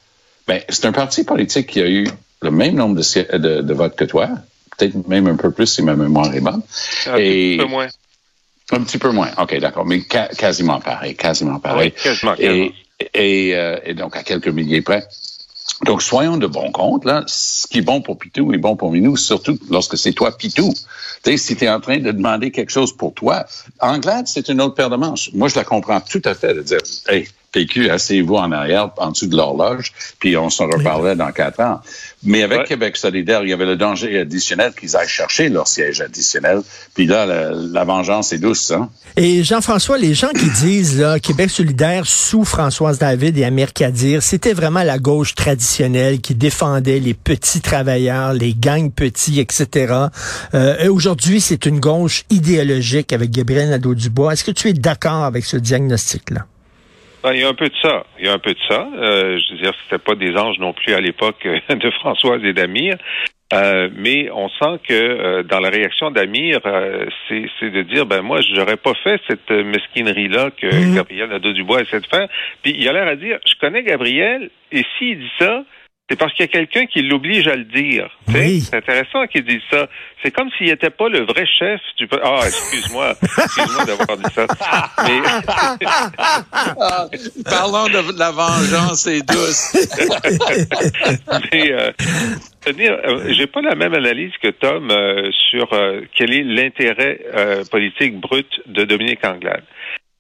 Ben, 0.48 0.62
c'est 0.70 0.86
un 0.86 0.92
parti 0.92 1.24
politique 1.24 1.68
qui 1.68 1.82
a 1.82 1.90
eu 1.90 2.08
le 2.42 2.52
même 2.52 2.76
nombre 2.76 2.96
de, 2.96 3.62
de, 3.62 3.74
votes 3.74 3.96
que 3.96 4.06
toi, 4.06 4.30
peut-être 4.78 5.08
même 5.08 5.28
un 5.28 5.36
peu 5.36 5.52
plus 5.52 5.68
si 5.68 5.84
ma 5.84 5.96
mémoire 5.96 6.34
est 6.34 6.42
bonne. 6.42 6.62
Un 7.08 7.16
Et, 7.18 7.58
peu 7.58 7.66
moins. 7.66 7.88
Un 8.72 8.82
petit 8.82 8.98
peu 8.98 9.12
moins. 9.12 9.30
OK, 9.38 9.58
d'accord. 9.60 9.86
Mais 9.86 10.02
quasiment 10.02 10.80
pareil, 10.80 11.16
quasiment 11.16 11.60
pareil. 11.60 11.92
quasiment, 11.92 12.36
Et, 12.40 12.74
euh, 13.56 13.78
et, 13.84 13.94
donc, 13.94 14.16
à 14.16 14.24
quelques 14.24 14.48
milliers 14.48 14.82
près. 14.82 15.06
Donc, 15.86 16.02
soyons 16.02 16.38
de 16.38 16.48
bon 16.48 16.72
compte, 16.72 17.06
là. 17.06 17.24
Ce 17.28 17.68
qui 17.68 17.80
est 17.80 17.82
bon 17.82 18.02
pour 18.02 18.18
Pitou 18.18 18.54
est 18.54 18.58
bon 18.58 18.76
pour 18.76 18.92
Minou, 18.92 19.18
surtout 19.18 19.58
lorsque 19.70 19.98
c'est 19.98 20.14
toi, 20.14 20.36
Pitou. 20.38 20.72
Tu 21.24 21.32
sais, 21.32 21.38
si 21.38 21.56
tu 21.56 21.68
en 21.68 21.80
train 21.80 21.98
de 21.98 22.12
demander 22.12 22.52
quelque 22.52 22.72
chose 22.72 22.96
pour 22.96 23.14
toi, 23.14 23.46
Anglade, 23.80 24.28
c'est 24.28 24.50
une 24.50 24.62
autre 24.62 24.76
paire 24.76 24.90
de 24.90 24.96
manches. 24.96 25.32
Moi, 25.34 25.48
je 25.48 25.56
la 25.56 25.64
comprends 25.64 26.02
tout 26.02 26.22
à 26.26 26.36
fait 26.36 26.54
de 26.54 26.62
dire, 26.62 26.80
hey, 27.08 27.28
PQ, 27.52 27.90
asseyez-vous 27.90 28.36
en 28.36 28.52
arrière, 28.52 28.92
en 28.98 29.12
dessous 29.12 29.28
de 29.28 29.36
l'horloge, 29.36 29.92
puis 30.20 30.38
on 30.38 30.50
s'en 30.50 30.68
reparlera 30.68 31.16
dans 31.16 31.32
quatre 31.32 31.60
ans. 31.60 31.82
Mais 32.24 32.44
avec 32.44 32.66
Québec 32.66 32.98
solidaire, 32.98 33.42
il 33.44 33.50
y 33.50 33.54
avait 33.54 33.66
le 33.66 33.76
danger 33.76 34.20
additionnel 34.20 34.74
qu'ils 34.80 34.96
aillent 34.96 35.08
chercher 35.08 35.50
leur 35.50 35.68
siège 35.68 36.02
additionnel. 36.02 36.62
Puis 36.94 37.08
là, 37.08 37.26
la, 37.26 37.84
vengeance 37.84 38.32
est 38.32 38.38
douce. 38.38 38.72
Hein? 38.72 38.90
Et 39.18 39.44
Jean-François, 39.44 39.98
les 39.98 40.14
gens 40.14 40.30
qui 40.30 40.50
disent 40.62 41.00
là, 41.00 41.20
Québec 41.20 41.50
solidaire 41.50 42.06
sous 42.06 42.46
Françoise 42.46 43.00
David 43.00 43.38
et 43.38 43.44
Amir 43.44 43.74
Kadir, 43.74 44.22
c'était 44.22 44.54
vraiment 44.54 44.84
la 44.84 45.00
gauche 45.00 45.34
traditionnelle 45.34 46.22
qui 46.22 46.36
défendait 46.36 47.00
les 47.00 47.16
petits 47.16 47.62
travailleurs, 47.62 48.34
les 48.34 48.54
gangs 48.54 48.92
petits, 48.92 49.40
etc. 49.40 49.94
Euh, 50.54 50.90
Aujourd'hui, 50.92 51.42
c'est 51.42 51.66
une 51.66 51.80
gauche 51.80 52.24
idéologique 52.30 53.14
avec 53.14 53.32
Gabriel 53.32 53.70
Nadeau-Dubois. 53.70 54.34
Est-ce 54.34 54.44
que 54.44 54.52
tu 54.52 54.70
es 54.70 54.74
d'accord 54.74 55.24
avec 55.24 55.46
ce 55.46 55.58
diagnostic-là? 55.58 56.46
Ben, 57.24 57.34
il 57.34 57.42
y 57.42 57.44
a 57.44 57.50
un 57.50 57.54
peu 57.54 57.68
de 57.68 57.76
ça. 57.82 58.04
Il 58.20 58.26
y 58.26 58.30
a 58.30 58.34
un 58.34 58.40
peu 58.40 58.54
de 58.54 58.60
ça. 58.68 58.88
Euh, 58.96 59.38
je 59.38 59.54
veux 59.54 59.62
dire, 59.62 59.74
c'était 59.84 60.04
pas 60.04 60.16
des 60.16 60.36
anges 60.36 60.58
non 60.60 60.74
plus 60.74 60.94
à 60.94 61.02
l'époque 61.02 61.46
euh, 61.46 61.76
de 61.76 61.92
Françoise 62.02 62.44
et 62.44 62.54
d'Amir. 62.54 62.98
Euh, 63.54 63.90
mais 63.94 64.30
on 64.32 64.48
sent 64.48 64.80
que 64.88 64.94
euh, 64.94 65.44
dans 65.44 65.60
la 65.60 65.70
réaction 65.70 66.10
d'Amir, 66.10 66.60
c'est 67.28 67.70
de 67.70 67.82
dire 67.82 68.06
ben 68.06 68.22
moi 68.22 68.40
j'aurais 68.40 68.78
pas 68.78 68.94
fait 69.04 69.20
cette 69.28 69.52
mesquinerie 69.52 70.30
là 70.30 70.52
que 70.52 70.68
mhm. 70.68 70.96
Gabriel 70.96 71.30
Nadeau-Dubois 71.30 71.82
essaie 71.82 72.00
de 72.00 72.08
faire. 72.08 72.30
Puis 72.64 72.74
il 72.78 72.88
a 72.88 72.94
l'air 72.94 73.08
à 73.08 73.18
dire 73.18 73.40
je 73.46 73.56
connais 73.60 73.84
Gabriel 73.84 74.50
et 74.72 74.84
s'il 74.98 75.20
dit 75.20 75.32
ça, 75.38 75.66
c'est 76.12 76.18
parce 76.18 76.34
qu'il 76.34 76.44
y 76.44 76.50
a 76.50 76.52
quelqu'un 76.52 76.88
qui 76.88 77.04
l'oblige 77.04 77.48
à 77.48 77.56
le 77.56 77.64
dire. 77.64 78.10
C'est 78.28 78.76
intéressant 78.76 79.28
qu'il 79.28 79.46
dise 79.46 79.62
ça. 79.72 79.88
C'est 80.22 80.32
comme 80.32 80.50
s'il 80.58 80.68
n'était 80.68 80.90
pas 80.90 81.08
le 81.08 81.22
vrai 81.22 81.46
chef 81.46 81.80
du... 81.98 82.06
Ah, 82.22 82.42
excuse-moi. 82.44 83.14
Excuse-moi 83.22 83.86
d'avoir 83.86 84.18
dit 84.18 84.34
ça. 84.36 84.46
Mais... 85.08 85.22
Ah, 85.86 87.08
parlons 87.50 87.86
de 87.88 88.20
la 88.20 88.32
vengeance 88.32 89.08
et 89.08 89.22
douce. 89.22 89.72
Mais, 91.54 91.72
euh, 91.72 91.92
euh, 92.68 93.34
j'ai 93.34 93.48
pas 93.48 93.62
la 93.62 93.76
même 93.76 93.94
analyse 93.94 94.34
que 94.44 94.50
Tom 94.50 94.92
euh, 94.92 95.32
sur 95.50 95.72
euh, 95.72 96.02
quel 96.14 96.34
est 96.34 96.44
l'intérêt 96.44 97.22
politique 97.72 98.20
brut 98.20 98.48
de 98.68 98.84
Dominique 98.84 99.26
Anglade. 99.26 99.64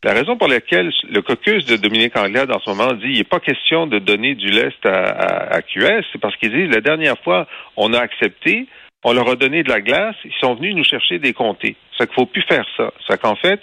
La 0.03 0.13
raison 0.13 0.35
pour 0.35 0.47
laquelle 0.47 0.91
le 1.09 1.21
caucus 1.21 1.63
de 1.65 1.75
Dominique 1.75 2.17
Anglade 2.17 2.51
en 2.51 2.59
ce 2.59 2.71
moment 2.71 2.93
dit 2.93 3.09
il 3.09 3.17
n'est 3.17 3.23
pas 3.23 3.39
question 3.39 3.85
de 3.85 3.99
donner 3.99 4.33
du 4.33 4.49
lest 4.49 4.83
à, 4.83 5.61
QS, 5.61 6.03
c'est 6.11 6.19
parce 6.19 6.35
qu'ils 6.37 6.51
disent 6.51 6.73
la 6.73 6.81
dernière 6.81 7.19
fois, 7.19 7.47
on 7.77 7.93
a 7.93 7.99
accepté, 7.99 8.67
on 9.03 9.13
leur 9.13 9.29
a 9.29 9.35
donné 9.35 9.61
de 9.61 9.69
la 9.69 9.79
glace, 9.79 10.15
ils 10.25 10.33
sont 10.39 10.55
venus 10.55 10.75
nous 10.75 10.83
chercher 10.83 11.19
des 11.19 11.33
comtés. 11.33 11.75
Ça 11.99 12.07
qu'il 12.07 12.15
faut 12.15 12.25
plus 12.25 12.41
faire 12.41 12.65
ça. 12.77 12.91
Ça 13.07 13.17
qu'en 13.17 13.35
fait, 13.35 13.61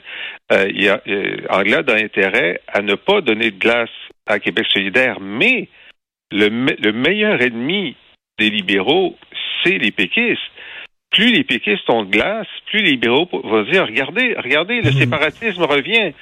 euh, 0.52 0.68
a, 0.90 1.10
euh, 1.10 1.38
Anglade 1.50 1.90
a 1.90 1.94
intérêt 1.94 2.60
à 2.68 2.82
ne 2.82 2.94
pas 2.94 3.20
donner 3.20 3.50
de 3.50 3.58
glace 3.58 3.90
à 4.28 4.38
Québec 4.38 4.66
solidaire, 4.72 5.18
mais 5.20 5.68
le, 6.30 6.48
le 6.48 6.92
meilleur 6.92 7.42
ennemi 7.42 7.96
des 8.38 8.50
libéraux, 8.50 9.16
c'est 9.64 9.78
les 9.78 9.90
péquistes 9.90 10.38
plus 11.10 11.32
les 11.32 11.44
péquistes 11.44 11.88
ont 11.88 12.04
de 12.04 12.10
glace, 12.10 12.46
plus 12.66 12.80
les 12.80 12.92
libéraux 12.92 13.28
vont 13.32 13.62
dire 13.62 13.86
regardez, 13.86 14.34
regardez, 14.38 14.80
le 14.80 14.90
mhm. 14.90 14.98
séparatisme 14.98 15.62
revient. 15.62 16.12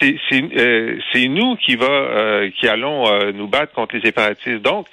C'est 0.00 0.20
euh, 0.32 1.28
nous 1.28 1.56
qui 1.56 1.74
va 1.76 1.86
euh, 1.86 2.50
qui 2.50 2.68
allons 2.68 3.10
euh, 3.10 3.32
nous 3.32 3.48
battre 3.48 3.72
contre 3.72 3.96
les 3.96 4.02
séparatistes. 4.02 4.62
Donc, 4.62 4.86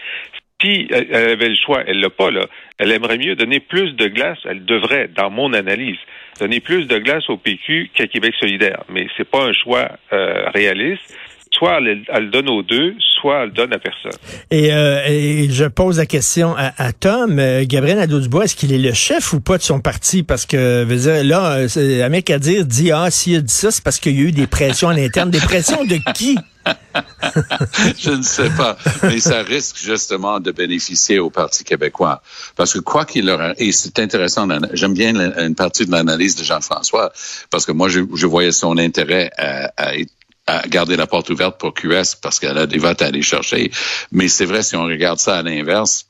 si 0.61 0.87
elle 0.89 1.13
avait 1.13 1.49
le 1.49 1.55
choix, 1.55 1.83
elle 1.85 1.99
l'a 1.99 2.09
pas 2.09 2.31
là. 2.31 2.45
Elle 2.77 2.91
aimerait 2.91 3.17
mieux 3.17 3.35
donner 3.35 3.59
plus 3.59 3.93
de 3.95 4.07
glace. 4.07 4.37
Elle 4.45 4.63
devrait, 4.63 5.09
dans 5.09 5.29
mon 5.29 5.51
analyse, 5.51 5.97
donner 6.39 6.61
plus 6.61 6.87
de 6.87 6.97
glace 6.99 7.29
au 7.29 7.35
PQ 7.35 7.91
qu'à 7.93 8.07
Québec 8.07 8.33
solidaire. 8.39 8.85
Mais 8.87 9.07
c'est 9.17 9.29
pas 9.29 9.43
un 9.43 9.51
choix 9.51 9.89
réaliste 10.09 11.13
soit 11.63 11.77
elle, 11.77 12.23
le 12.25 12.29
donne 12.29 12.49
aux 12.49 12.61
deux, 12.61 12.95
soit 13.21 13.43
elle 13.43 13.45
le 13.45 13.51
donne 13.51 13.73
à 13.73 13.79
personne. 13.79 14.11
Et, 14.51 14.73
euh, 14.73 15.47
je 15.49 15.65
pose 15.65 15.97
la 15.97 16.05
question 16.05 16.55
à, 16.57 16.91
Tom. 16.93 17.39
Euh, 17.39 17.63
Gabriel 17.65 17.97
Nadeau-Dubois, 17.97 18.45
est-ce 18.45 18.55
qu'il 18.55 18.73
est 18.73 18.77
le 18.77 18.93
chef 18.93 19.33
ou 19.33 19.39
pas 19.39 19.57
de 19.57 19.63
son 19.63 19.79
parti? 19.79 20.23
Parce 20.23 20.45
que, 20.45 20.83
veux 20.83 20.97
dire, 20.97 21.23
là, 21.23 21.65
euh, 21.77 22.05
Amir 22.05 22.23
Kadir 22.23 22.65
dit, 22.65 22.91
ah, 22.91 23.09
s'il 23.09 23.37
a 23.37 23.41
dit 23.41 23.53
ça, 23.53 23.71
c'est 23.71 23.83
parce 23.83 23.99
qu'il 23.99 24.19
y 24.19 24.23
a 24.23 24.27
eu 24.27 24.31
des 24.31 24.47
pressions 24.47 24.89
à 24.89 24.93
l'interne. 24.93 25.29
Des 25.31 25.39
pressions 25.39 25.85
de 25.85 25.97
qui? 26.13 26.37
je 27.99 28.11
ne 28.11 28.21
sais 28.21 28.49
pas, 28.51 28.77
mais 29.03 29.19
ça 29.19 29.43
risque 29.43 29.77
justement 29.77 30.39
de 30.39 30.51
bénéficier 30.51 31.19
au 31.19 31.29
Parti 31.29 31.65
québécois. 31.65 32.21
Parce 32.55 32.73
que 32.73 32.79
quoi 32.79 33.03
qu'il 33.03 33.25
leur... 33.25 33.53
Et 33.61 33.73
c'est 33.73 33.99
intéressant, 33.99 34.47
j'aime 34.71 34.93
bien 34.93 35.13
une 35.13 35.55
partie 35.55 35.85
de 35.85 35.91
l'analyse 35.91 36.37
de 36.37 36.43
Jean-François, 36.43 37.11
parce 37.49 37.65
que 37.65 37.73
moi, 37.73 37.89
je, 37.89 38.25
voyais 38.25 38.53
son 38.53 38.77
intérêt 38.77 39.29
à, 39.37 39.73
à, 39.77 39.91
à 40.47 40.67
garder 40.67 40.95
la 40.95 41.07
porte 41.07 41.29
ouverte 41.29 41.59
pour 41.59 41.73
QS 41.73 42.15
parce 42.21 42.39
qu'elle 42.39 42.57
a 42.57 42.67
des 42.67 42.77
votes 42.77 43.01
à 43.01 43.05
aller 43.07 43.21
chercher. 43.21 43.71
Mais 44.11 44.27
c'est 44.27 44.45
vrai, 44.45 44.63
si 44.63 44.75
on 44.75 44.83
regarde 44.83 45.19
ça 45.19 45.37
à 45.37 45.41
l'inverse, 45.41 46.07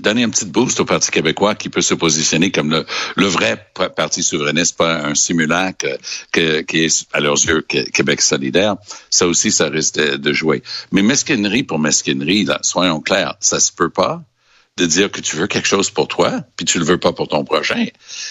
donner 0.00 0.24
un 0.24 0.30
petit 0.30 0.44
boost 0.44 0.80
au 0.80 0.84
Parti 0.84 1.10
québécois 1.10 1.54
qui 1.54 1.68
peut 1.68 1.82
se 1.82 1.94
positionner 1.94 2.50
comme 2.50 2.70
le, 2.70 2.86
le 3.16 3.26
vrai 3.26 3.66
parti 3.96 4.22
souverainiste, 4.22 4.76
pas 4.76 4.96
un 5.04 5.14
simulacre 5.14 5.86
que, 6.32 6.60
qui 6.62 6.84
est, 6.84 7.06
à 7.12 7.20
leurs 7.20 7.42
yeux, 7.44 7.62
Québec 7.62 8.20
solidaire, 8.20 8.76
ça 9.10 9.26
aussi, 9.26 9.50
ça 9.50 9.68
risque 9.68 9.96
de, 9.98 10.32
jouer. 10.32 10.62
Mais 10.92 11.02
mesquinerie 11.02 11.62
pour 11.62 11.78
mesquinerie, 11.78 12.44
là, 12.44 12.58
soyons 12.62 13.00
clairs, 13.00 13.36
ça 13.40 13.60
se 13.60 13.72
peut 13.72 13.90
pas 13.90 14.22
de 14.76 14.84
dire 14.84 15.10
que 15.10 15.22
tu 15.22 15.36
veux 15.36 15.46
quelque 15.46 15.68
chose 15.68 15.90
pour 15.90 16.06
toi, 16.06 16.42
puis 16.56 16.66
tu 16.66 16.78
le 16.78 16.84
veux 16.84 16.98
pas 16.98 17.12
pour 17.12 17.28
ton 17.28 17.44
prochain. 17.44 17.86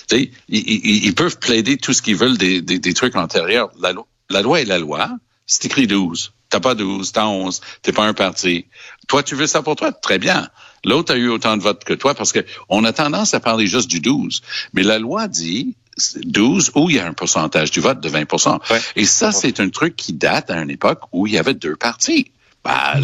Sais, 0.07 0.29
ils, 0.47 1.05
ils, 1.05 1.15
peuvent 1.15 1.39
plaider 1.39 1.77
tout 1.77 1.91
ce 1.91 2.03
qu'ils 2.03 2.15
veulent 2.15 2.37
des, 2.37 2.61
des, 2.61 2.77
des 2.77 2.93
trucs 2.93 3.15
antérieurs. 3.15 3.71
La, 3.79 3.93
la 4.29 4.41
loi 4.41 4.61
est 4.61 4.65
la 4.65 4.79
loi. 4.79 5.09
C'est 5.45 5.65
écrit 5.65 5.87
12. 5.87 6.33
T'as 6.49 6.59
pas 6.59 6.75
12, 6.75 7.11
t'as 7.11 7.25
11. 7.25 7.61
T'es 7.81 7.91
pas 7.91 8.05
un 8.05 8.13
parti. 8.13 8.65
Toi, 9.07 9.23
tu 9.23 9.35
veux 9.35 9.47
ça 9.47 9.61
pour 9.61 9.75
toi? 9.75 9.91
Très 9.91 10.19
bien. 10.19 10.49
L'autre 10.83 11.13
a 11.13 11.17
eu 11.17 11.29
autant 11.29 11.57
de 11.57 11.63
votes 11.63 11.83
que 11.83 11.93
toi 11.93 12.13
parce 12.13 12.31
que 12.31 12.45
on 12.69 12.83
a 12.83 12.93
tendance 12.93 13.33
à 13.33 13.39
parler 13.39 13.67
juste 13.67 13.89
du 13.89 13.99
12. 13.99 14.41
Mais 14.73 14.83
la 14.83 14.99
loi 14.99 15.27
dit 15.27 15.75
12 16.23 16.71
où 16.75 16.89
il 16.89 16.97
y 16.97 16.99
a 16.99 17.07
un 17.07 17.13
pourcentage 17.13 17.71
du 17.71 17.79
vote 17.79 17.99
de 17.99 18.09
20% 18.09 18.59
Et 18.95 19.05
ça, 19.05 19.31
c'est 19.31 19.59
un 19.59 19.69
truc 19.69 19.95
qui 19.95 20.13
date 20.13 20.51
à 20.51 20.61
une 20.61 20.69
époque 20.69 21.01
où 21.11 21.27
il 21.27 21.33
y 21.33 21.37
avait 21.37 21.53
deux 21.53 21.75
partis. 21.75 22.31
Bah, 22.63 22.95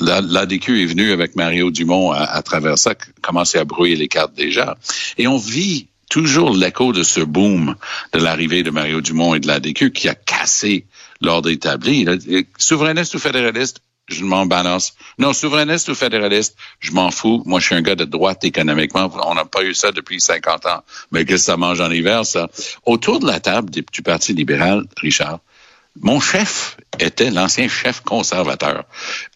L'ADQ 0.00 0.82
est 0.82 0.86
venu 0.86 1.12
avec 1.12 1.36
Mario 1.36 1.70
Dumont 1.70 2.12
à, 2.12 2.24
à 2.24 2.42
travers 2.42 2.78
ça, 2.78 2.94
commencer 3.22 3.58
à 3.58 3.64
brouiller 3.64 3.96
les 3.96 4.08
cartes 4.08 4.34
déjà. 4.34 4.76
Et 5.16 5.26
on 5.26 5.38
vit 5.38 5.88
toujours 6.10 6.54
l'écho 6.54 6.92
de 6.92 7.02
ce 7.02 7.20
boom 7.20 7.76
de 8.12 8.18
l'arrivée 8.18 8.62
de 8.62 8.70
Mario 8.70 9.00
Dumont 9.00 9.34
et 9.34 9.40
de 9.40 9.46
l'ADQ 9.46 9.92
qui 9.92 10.08
a 10.08 10.14
cassé 10.14 10.84
l'ordre 11.22 11.48
établi. 11.48 12.06
Souverainiste 12.58 13.14
ou 13.14 13.18
fédéraliste, 13.18 13.80
je 14.08 14.24
m'en 14.24 14.44
balance. 14.44 14.94
Non, 15.18 15.32
souverainiste 15.32 15.88
ou 15.88 15.94
fédéraliste, 15.94 16.56
je 16.80 16.90
m'en 16.90 17.10
fous. 17.10 17.42
Moi, 17.46 17.60
je 17.60 17.66
suis 17.66 17.74
un 17.76 17.80
gars 17.80 17.94
de 17.94 18.04
droite 18.04 18.44
économiquement. 18.44 19.10
On 19.24 19.34
n'a 19.34 19.44
pas 19.44 19.62
eu 19.62 19.72
ça 19.72 19.92
depuis 19.92 20.20
50 20.20 20.66
ans. 20.66 20.82
Mais 21.12 21.24
qu'est-ce 21.24 21.42
que 21.42 21.52
ça 21.52 21.56
mange 21.56 21.80
en 21.80 21.90
hiver, 21.90 22.26
ça? 22.26 22.50
Autour 22.84 23.20
de 23.20 23.26
la 23.26 23.40
table 23.40 23.70
du 23.70 24.02
Parti 24.02 24.34
libéral, 24.34 24.84
Richard, 25.00 25.38
Mon 26.00 26.20
chef 26.20 26.76
était 26.98 27.30
l'ancien 27.30 27.68
chef 27.68 28.00
conservateur. 28.00 28.84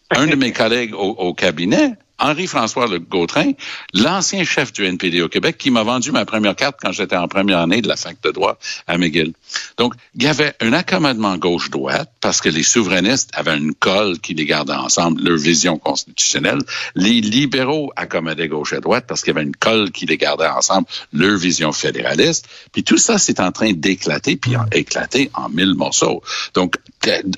Un 0.09 0.27
de 0.27 0.35
mes 0.35 0.51
collègues 0.61 0.93
au, 0.93 1.11
au 1.11 1.33
cabinet 1.33 1.93
Henri-François 2.19 2.87
Le 2.87 2.99
Gautrin, 2.99 3.51
l'ancien 3.93 4.43
chef 4.43 4.71
du 4.73 4.85
NPD 4.85 5.21
au 5.21 5.29
Québec, 5.29 5.57
qui 5.57 5.71
m'a 5.71 5.83
vendu 5.83 6.11
ma 6.11 6.25
première 6.25 6.55
carte 6.55 6.77
quand 6.81 6.91
j'étais 6.91 7.15
en 7.15 7.27
première 7.27 7.59
année 7.59 7.81
de 7.81 7.87
la 7.87 7.95
fac 7.95 8.17
de 8.23 8.31
droit 8.31 8.57
à 8.87 8.97
McGill. 8.97 9.33
Donc, 9.77 9.93
il 10.15 10.23
y 10.23 10.27
avait 10.27 10.53
un 10.61 10.73
accommodement 10.73 11.37
gauche-droite 11.37 12.11
parce 12.21 12.41
que 12.41 12.49
les 12.49 12.63
souverainistes 12.63 13.29
avaient 13.33 13.57
une 13.57 13.73
colle 13.73 14.19
qui 14.19 14.33
les 14.33 14.45
gardait 14.45 14.73
ensemble, 14.73 15.21
leur 15.23 15.37
vision 15.37 15.77
constitutionnelle. 15.77 16.59
Les 16.95 17.21
libéraux 17.21 17.91
accommodaient 17.95 18.47
gauche 18.47 18.73
et 18.73 18.79
droite 18.79 19.05
parce 19.07 19.21
qu'il 19.21 19.33
y 19.33 19.37
avait 19.37 19.45
une 19.45 19.55
colle 19.55 19.91
qui 19.91 20.05
les 20.05 20.17
gardait 20.17 20.47
ensemble, 20.47 20.87
leur 21.13 21.37
vision 21.37 21.71
fédéraliste. 21.71 22.47
Puis 22.71 22.83
tout 22.83 22.97
ça, 22.97 23.17
c'est 23.17 23.39
en 23.39 23.51
train 23.51 23.73
d'éclater, 23.73 24.37
puis 24.37 24.55
en 24.55 24.65
éclater 24.71 25.29
en 25.33 25.49
mille 25.49 25.75
morceaux. 25.75 26.21
Donc, 26.53 26.75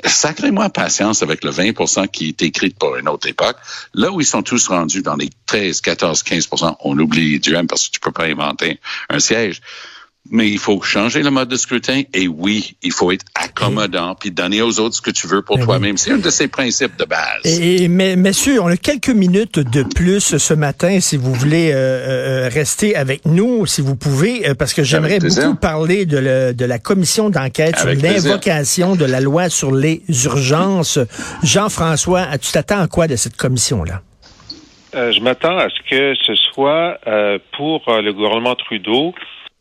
sacrez-moi 0.06 0.70
patience 0.70 1.24
avec 1.24 1.44
le 1.44 1.52
20% 1.52 2.08
qui 2.08 2.30
est 2.30 2.42
écrit 2.42 2.70
pour 2.70 2.96
une 2.96 3.10
autre 3.10 3.28
époque. 3.28 3.58
Là 3.94 4.12
où 4.12 4.22
ils 4.22 4.26
sont 4.26 4.44
tous 4.44 4.67
rendus 4.68 5.02
dans 5.02 5.16
les 5.16 5.30
13, 5.46 5.82
14, 5.82 6.24
15 6.24 6.50
on 6.82 6.98
oublie 6.98 7.40
Duhem 7.40 7.68
parce 7.68 7.88
que 7.88 7.94
tu 7.94 8.00
peux 8.00 8.12
pas 8.12 8.26
inventer 8.26 8.80
un 9.10 9.20
siège. 9.20 9.62
Mais 10.30 10.50
il 10.50 10.60
faut 10.60 10.82
changer 10.82 11.24
le 11.24 11.32
mode 11.32 11.48
de 11.48 11.56
scrutin 11.56 12.02
et 12.14 12.28
oui, 12.28 12.76
il 12.82 12.92
faut 12.92 13.12
être 13.12 13.26
accommodant 13.36 14.16
puis 14.16 14.32
donner 14.32 14.62
aux 14.62 14.80
autres 14.80 14.96
ce 14.96 15.02
que 15.02 15.12
tu 15.12 15.28
veux 15.28 15.42
pour 15.42 15.60
toi-même. 15.60 15.98
C'est 15.98 16.12
un 16.12 16.18
de 16.18 16.30
ces 16.30 16.48
principes 16.48 16.98
de 16.98 17.06
base. 17.06 17.46
Et, 17.46 17.88
mais, 17.88 18.16
messieurs, 18.16 18.62
on 18.62 18.68
a 18.68 18.78
quelques 18.78 19.10
minutes 19.10 19.60
de 19.60 19.84
plus 19.84 20.38
ce 20.38 20.54
matin 20.54 21.00
si 21.00 21.16
vous 21.16 21.34
voulez 21.34 21.72
euh, 21.72 21.76
euh, 22.46 22.50
rester 22.52 22.96
avec 22.96 23.26
nous, 23.26 23.66
si 23.66 23.82
vous 23.82 23.96
pouvez, 23.96 24.50
euh, 24.50 24.54
parce 24.54 24.74
que 24.74 24.84
j'aimerais 24.84 25.20
beaucoup 25.20 25.56
parler 25.56 26.06
de, 26.06 26.18
le, 26.18 26.54
de 26.54 26.66
la 26.66 26.80
commission 26.80 27.30
d'enquête 27.30 27.78
sur 27.78 27.88
l'invocation 27.88 28.96
de 28.96 29.06
la 29.06 29.22
loi 29.22 29.50
sur 29.50 29.74
les 29.74 30.02
urgences. 30.26 31.00
Jean-François, 31.44 32.38
tu 32.38 32.52
t'attends 32.52 32.82
à 32.82 32.88
quoi 32.88 33.08
de 33.08 33.16
cette 33.16 33.38
commission-là? 33.38 34.02
Euh, 34.98 35.12
je 35.12 35.22
m'attends 35.22 35.58
à 35.58 35.70
ce 35.70 35.80
que 35.88 36.16
ce 36.16 36.34
soit 36.34 36.98
euh, 37.06 37.38
pour 37.56 37.88
euh, 37.88 38.02
le 38.02 38.14
gouvernement 38.14 38.56
Trudeau 38.56 39.14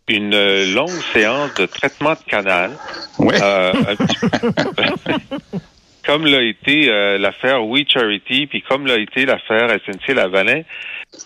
une 0.09 0.73
longue 0.73 1.02
séance 1.12 1.52
de 1.55 1.66
traitement 1.66 2.12
de 2.12 2.31
canal. 2.31 2.71
comme 6.07 6.26
l'a 6.26 6.43
été 6.43 6.87
l'affaire 7.19 7.66
We 7.66 7.85
Charity, 7.88 8.47
puis 8.47 8.62
comme 8.62 8.87
l'a 8.87 8.99
été 8.99 9.26
l'affaire 9.26 9.69
SNC-Lavalin, 9.69 10.62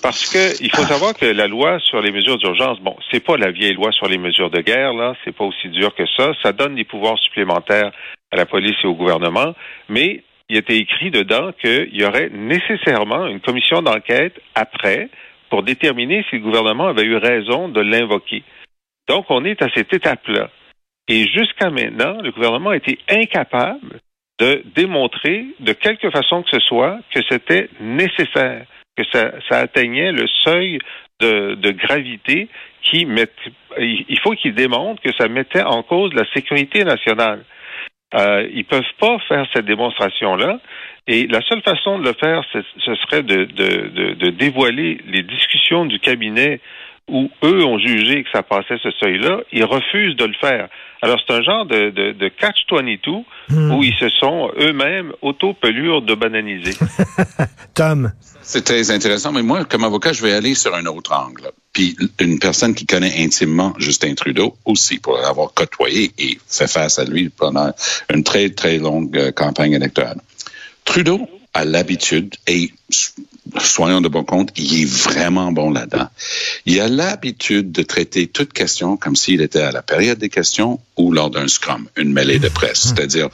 parce 0.00 0.32
que 0.32 0.62
il 0.62 0.74
faut 0.74 0.84
savoir 0.84 1.12
que 1.12 1.26
la 1.26 1.46
loi 1.46 1.78
sur 1.78 2.00
les 2.00 2.10
mesures 2.10 2.38
d'urgence, 2.38 2.80
bon, 2.80 2.96
c'est 3.10 3.20
pas 3.20 3.36
la 3.36 3.50
vieille 3.50 3.74
loi 3.74 3.92
sur 3.92 4.08
les 4.08 4.16
mesures 4.16 4.48
de 4.48 4.62
guerre, 4.62 4.94
là, 4.94 5.14
c'est 5.26 5.36
pas 5.36 5.44
aussi 5.44 5.68
dur 5.68 5.94
que 5.94 6.06
ça. 6.16 6.32
Ça 6.42 6.54
donne 6.54 6.74
des 6.74 6.84
pouvoirs 6.84 7.18
supplémentaires 7.18 7.92
à 8.32 8.36
la 8.36 8.46
police 8.46 8.76
et 8.82 8.86
au 8.86 8.94
gouvernement, 8.94 9.54
mais 9.90 10.22
il 10.50 10.56
était 10.56 10.76
écrit 10.76 11.12
dedans 11.12 11.52
qu'il 11.52 11.94
y 11.94 12.04
aurait 12.04 12.28
nécessairement 12.28 13.28
une 13.28 13.40
commission 13.40 13.82
d'enquête 13.82 14.38
après 14.56 15.08
pour 15.48 15.62
déterminer 15.62 16.24
si 16.28 16.36
le 16.36 16.42
gouvernement 16.42 16.88
avait 16.88 17.04
eu 17.04 17.16
raison 17.16 17.68
de 17.68 17.80
l'invoquer. 17.80 18.42
Donc, 19.08 19.26
on 19.30 19.44
est 19.44 19.62
à 19.62 19.68
cette 19.72 19.94
étape-là. 19.94 20.50
Et 21.06 21.28
jusqu'à 21.28 21.70
maintenant, 21.70 22.20
le 22.20 22.32
gouvernement 22.32 22.70
a 22.70 22.76
été 22.76 22.98
incapable 23.08 24.00
de 24.40 24.62
démontrer 24.74 25.46
de 25.60 25.72
quelque 25.72 26.10
façon 26.10 26.42
que 26.42 26.50
ce 26.50 26.60
soit 26.60 26.98
que 27.14 27.20
c'était 27.28 27.68
nécessaire, 27.80 28.66
que 28.96 29.04
ça, 29.12 29.30
atteignait 29.50 30.10
le 30.10 30.26
seuil 30.44 30.80
de, 31.20 31.70
gravité 31.70 32.48
qui 32.82 33.06
met, 33.06 33.28
il 33.78 34.18
faut 34.20 34.32
qu'il 34.32 34.54
démontre 34.54 35.00
que 35.02 35.12
ça 35.16 35.28
mettait 35.28 35.62
en 35.62 35.82
cause 35.84 36.12
la 36.14 36.24
sécurité 36.32 36.82
nationale. 36.82 37.44
Euh, 38.14 38.48
ils 38.52 38.64
peuvent 38.64 38.82
pas 38.98 39.18
faire 39.28 39.46
cette 39.52 39.66
démonstration-là. 39.66 40.58
Et 41.06 41.26
la 41.26 41.40
seule 41.42 41.62
façon 41.62 41.98
de 41.98 42.04
le 42.04 42.14
faire, 42.14 42.42
ce 42.52 42.94
serait 42.96 43.22
de, 43.22 43.44
de, 43.44 44.14
de, 44.14 44.30
dévoiler 44.30 45.00
les 45.06 45.22
discussions 45.22 45.86
du 45.86 45.98
cabinet 45.98 46.60
où 47.08 47.30
eux 47.42 47.64
ont 47.64 47.78
jugé 47.78 48.22
que 48.22 48.30
ça 48.30 48.42
passait 48.42 48.76
ce 48.82 48.90
seuil-là. 48.92 49.40
Ils 49.52 49.64
refusent 49.64 50.16
de 50.16 50.24
le 50.24 50.34
faire. 50.40 50.68
Alors, 51.02 51.18
c'est 51.26 51.34
un 51.34 51.42
genre 51.42 51.66
de, 51.66 51.90
de, 51.90 52.12
de 52.12 52.28
catch-22 52.28 53.24
hmm. 53.48 53.72
où 53.72 53.82
ils 53.82 53.94
se 53.94 54.08
sont 54.08 54.50
eux-mêmes 54.60 55.12
auto-pelures 55.22 56.02
de 56.02 56.14
bananiser. 56.14 56.78
Tom. 57.74 58.12
C'est 58.42 58.64
très 58.64 58.90
intéressant, 58.90 59.32
mais 59.32 59.42
moi, 59.42 59.64
comme 59.64 59.84
avocat, 59.84 60.12
je 60.12 60.22
vais 60.22 60.32
aller 60.32 60.54
sur 60.54 60.74
un 60.74 60.84
autre 60.86 61.12
angle. 61.12 61.50
Puis 61.72 61.96
une 62.18 62.38
personne 62.38 62.74
qui 62.74 62.86
connaît 62.86 63.22
intimement 63.22 63.74
Justin 63.78 64.14
Trudeau 64.14 64.56
aussi, 64.64 64.98
pour 64.98 65.16
l'avoir 65.16 65.52
côtoyé 65.54 66.12
et 66.18 66.38
fait 66.48 66.66
face 66.66 66.98
à 66.98 67.04
lui 67.04 67.28
pendant 67.28 67.72
une 68.12 68.24
très, 68.24 68.50
très 68.50 68.78
longue 68.78 69.16
euh, 69.16 69.32
campagne 69.32 69.72
électorale. 69.72 70.20
Trudeau 70.84 71.28
a 71.54 71.64
l'habitude, 71.64 72.36
et 72.46 72.72
soyons 73.58 74.00
de 74.00 74.08
bon 74.08 74.24
compte, 74.24 74.50
il 74.56 74.82
est 74.82 74.84
vraiment 74.84 75.50
bon 75.52 75.70
là-dedans. 75.70 76.08
Il 76.66 76.80
a 76.80 76.88
l'habitude 76.88 77.72
de 77.72 77.82
traiter 77.82 78.28
toute 78.28 78.52
question 78.52 78.96
comme 78.96 79.16
s'il 79.16 79.40
était 79.40 79.60
à 79.60 79.72
la 79.72 79.82
période 79.82 80.18
des 80.18 80.28
questions 80.28 80.80
ou 80.96 81.12
lors 81.12 81.30
d'un 81.30 81.48
scrum, 81.48 81.88
une 81.96 82.12
mêlée 82.12 82.38
de 82.38 82.48
presse. 82.48 82.84
Mmh. 82.84 82.88
C'est-à-dire, 82.88 83.28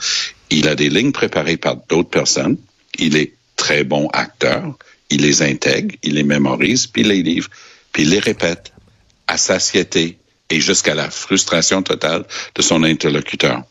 il 0.51 0.69
a 0.69 0.75
des 0.75 0.89
lignes 0.89 1.13
préparées 1.13 1.59
par 1.59 1.77
d'autres 1.89 2.11
personnes. 2.11 2.57
Il 2.99 3.17
est 3.17 3.33
très 3.57 3.85
bon 3.85 4.09
acteur 4.09 4.77
il 5.11 5.23
les 5.23 5.43
intègre, 5.43 5.95
il 6.03 6.15
les 6.15 6.23
mémorise, 6.23 6.87
puis 6.87 7.03
il 7.03 7.09
les 7.09 7.23
livre, 7.23 7.49
puis 7.97 8.03
il 8.03 8.11
les 8.11 8.19
répète 8.19 8.75
à 9.27 9.39
satiété 9.39 10.19
et 10.51 10.61
jusqu'à 10.61 10.95
la 10.95 11.09
frustration 11.09 11.83
totale 11.83 12.27
de 12.55 12.61
son 12.61 12.83
interlocuteur. 12.83 13.63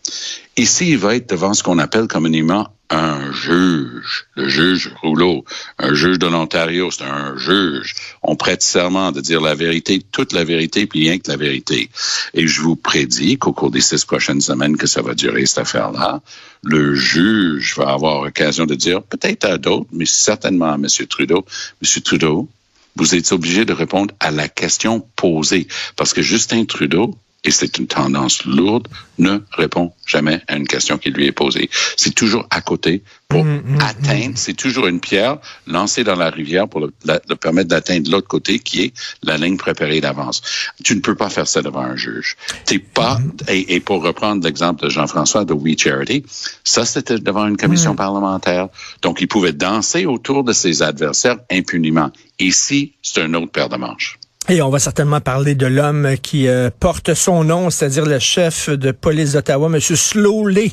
Ici, 0.57 0.89
il 0.89 0.97
va 0.97 1.15
être 1.15 1.29
devant 1.29 1.53
ce 1.53 1.61
qu'on 1.61 1.77
appelle 1.77 2.07
communément 2.07 2.67
un 2.89 3.31
juge, 3.31 4.25
le 4.33 4.49
juge 4.49 4.89
Rouleau, 4.99 5.45
un 5.77 5.93
juge 5.93 6.17
de 6.17 6.25
l'Ontario, 6.25 6.89
c'est 6.89 7.03
un 7.03 7.37
juge. 7.37 7.93
On 8.23 8.35
prête 8.35 8.63
serment 8.63 9.11
de 9.11 9.21
dire 9.21 9.41
la 9.41 9.53
vérité, 9.53 10.01
toute 10.11 10.33
la 10.33 10.43
vérité, 10.43 10.87
puis 10.87 11.01
rien 11.01 11.19
que 11.19 11.29
la 11.29 11.37
vérité. 11.37 11.91
Et 12.33 12.47
je 12.47 12.61
vous 12.61 12.75
prédis 12.75 13.37
qu'au 13.37 13.53
cours 13.53 13.69
des 13.69 13.81
six 13.81 14.05
prochaines 14.05 14.41
semaines 14.41 14.75
que 14.75 14.87
ça 14.87 15.03
va 15.03 15.13
durer, 15.13 15.45
cette 15.45 15.59
affaire-là, 15.59 16.23
le 16.63 16.95
juge 16.95 17.75
va 17.77 17.91
avoir 17.91 18.23
l'occasion 18.23 18.65
de 18.65 18.73
dire, 18.73 19.03
peut-être 19.03 19.45
à 19.45 19.59
d'autres, 19.59 19.85
mais 19.91 20.07
certainement 20.07 20.71
à 20.71 20.77
M. 20.77 20.87
Trudeau, 21.07 21.45
M. 21.83 22.01
Trudeau, 22.01 22.49
vous 22.95 23.15
êtes 23.15 23.31
obligé 23.31 23.65
de 23.65 23.73
répondre 23.73 24.13
à 24.19 24.31
la 24.31 24.47
question 24.47 25.05
posée. 25.15 25.67
Parce 25.95 26.13
que 26.13 26.21
Justin 26.21 26.65
Trudeau, 26.65 27.15
et 27.45 27.51
c'est 27.51 27.77
une 27.77 27.87
tendance 27.87 28.43
lourde, 28.45 28.87
ne 29.19 29.39
répond 29.51 29.93
jamais 30.05 30.41
à 30.47 30.57
une 30.57 30.67
question 30.67 30.97
qui 30.97 31.11
lui 31.11 31.27
est 31.27 31.31
posée. 31.31 31.69
C'est 31.95 32.13
toujours 32.13 32.47
à 32.49 32.59
côté 32.61 33.03
pour 33.29 33.43
mm, 33.43 33.61
mm, 33.63 33.81
atteindre, 33.81 34.29
mm. 34.31 34.35
c'est 34.35 34.55
toujours 34.55 34.87
une 34.87 34.99
pierre 34.99 35.37
lancée 35.67 36.03
dans 36.03 36.15
la 36.15 36.29
rivière 36.29 36.67
pour 36.67 36.81
le, 36.81 36.91
permettre 37.35 37.69
d'atteindre 37.69 38.09
l'autre 38.09 38.27
côté 38.27 38.59
qui 38.59 38.83
est 38.83 38.93
la 39.23 39.37
ligne 39.37 39.57
préparée 39.57 40.01
d'avance. 40.01 40.41
Tu 40.83 40.95
ne 40.95 41.01
peux 41.01 41.15
pas 41.15 41.29
faire 41.29 41.47
ça 41.47 41.61
devant 41.61 41.81
un 41.81 41.95
juge. 41.95 42.35
T'es 42.65 42.79
pas, 42.79 43.19
et, 43.47 43.79
pour 43.79 44.03
reprendre 44.03 44.43
l'exemple 44.43 44.83
de 44.83 44.89
Jean-François 44.89 45.45
de 45.45 45.53
We 45.53 45.75
Charity, 45.77 46.23
ça 46.63 46.83
c'était 46.83 47.19
devant 47.19 47.47
une 47.47 47.57
commission 47.57 47.95
parlementaire. 47.95 48.69
Donc 49.03 49.21
il 49.21 49.27
pouvait 49.27 49.53
danser 49.53 50.07
autour 50.07 50.43
de 50.43 50.51
ses 50.51 50.81
adversaires 50.81 51.37
impunément. 51.51 52.11
Ici, 52.39 52.93
c'est 53.01 53.21
un 53.21 53.33
autre 53.33 53.51
paire 53.51 53.69
de 53.69 53.77
manches. 53.77 54.19
Et 54.47 54.61
on 54.61 54.69
va 54.69 54.77
certainement 54.77 55.21
parler 55.21 55.55
de 55.55 55.65
l'homme 55.65 56.15
qui 56.21 56.47
euh, 56.47 56.69
porte 56.79 57.15
son 57.15 57.43
nom, 57.43 57.71
c'est-à-dire 57.71 58.05
le 58.05 58.19
chef 58.19 58.69
de 58.69 58.91
police 58.91 59.33
d'Ottawa, 59.33 59.71
M. 59.73 59.79
Slowly. 59.79 60.71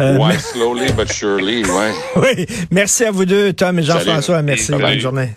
Euh, 0.00 0.18
ouais, 0.18 0.38
slowly 0.38 0.92
but 0.92 1.10
surely, 1.10 1.64
ouais. 1.64 1.92
oui, 2.16 2.46
merci 2.70 3.04
à 3.04 3.10
vous 3.10 3.24
deux, 3.24 3.54
Tom 3.54 3.78
et 3.78 3.82
Jean-François. 3.82 4.42
Merci, 4.42 4.70
bonne 4.72 4.98
journée. 4.98 5.30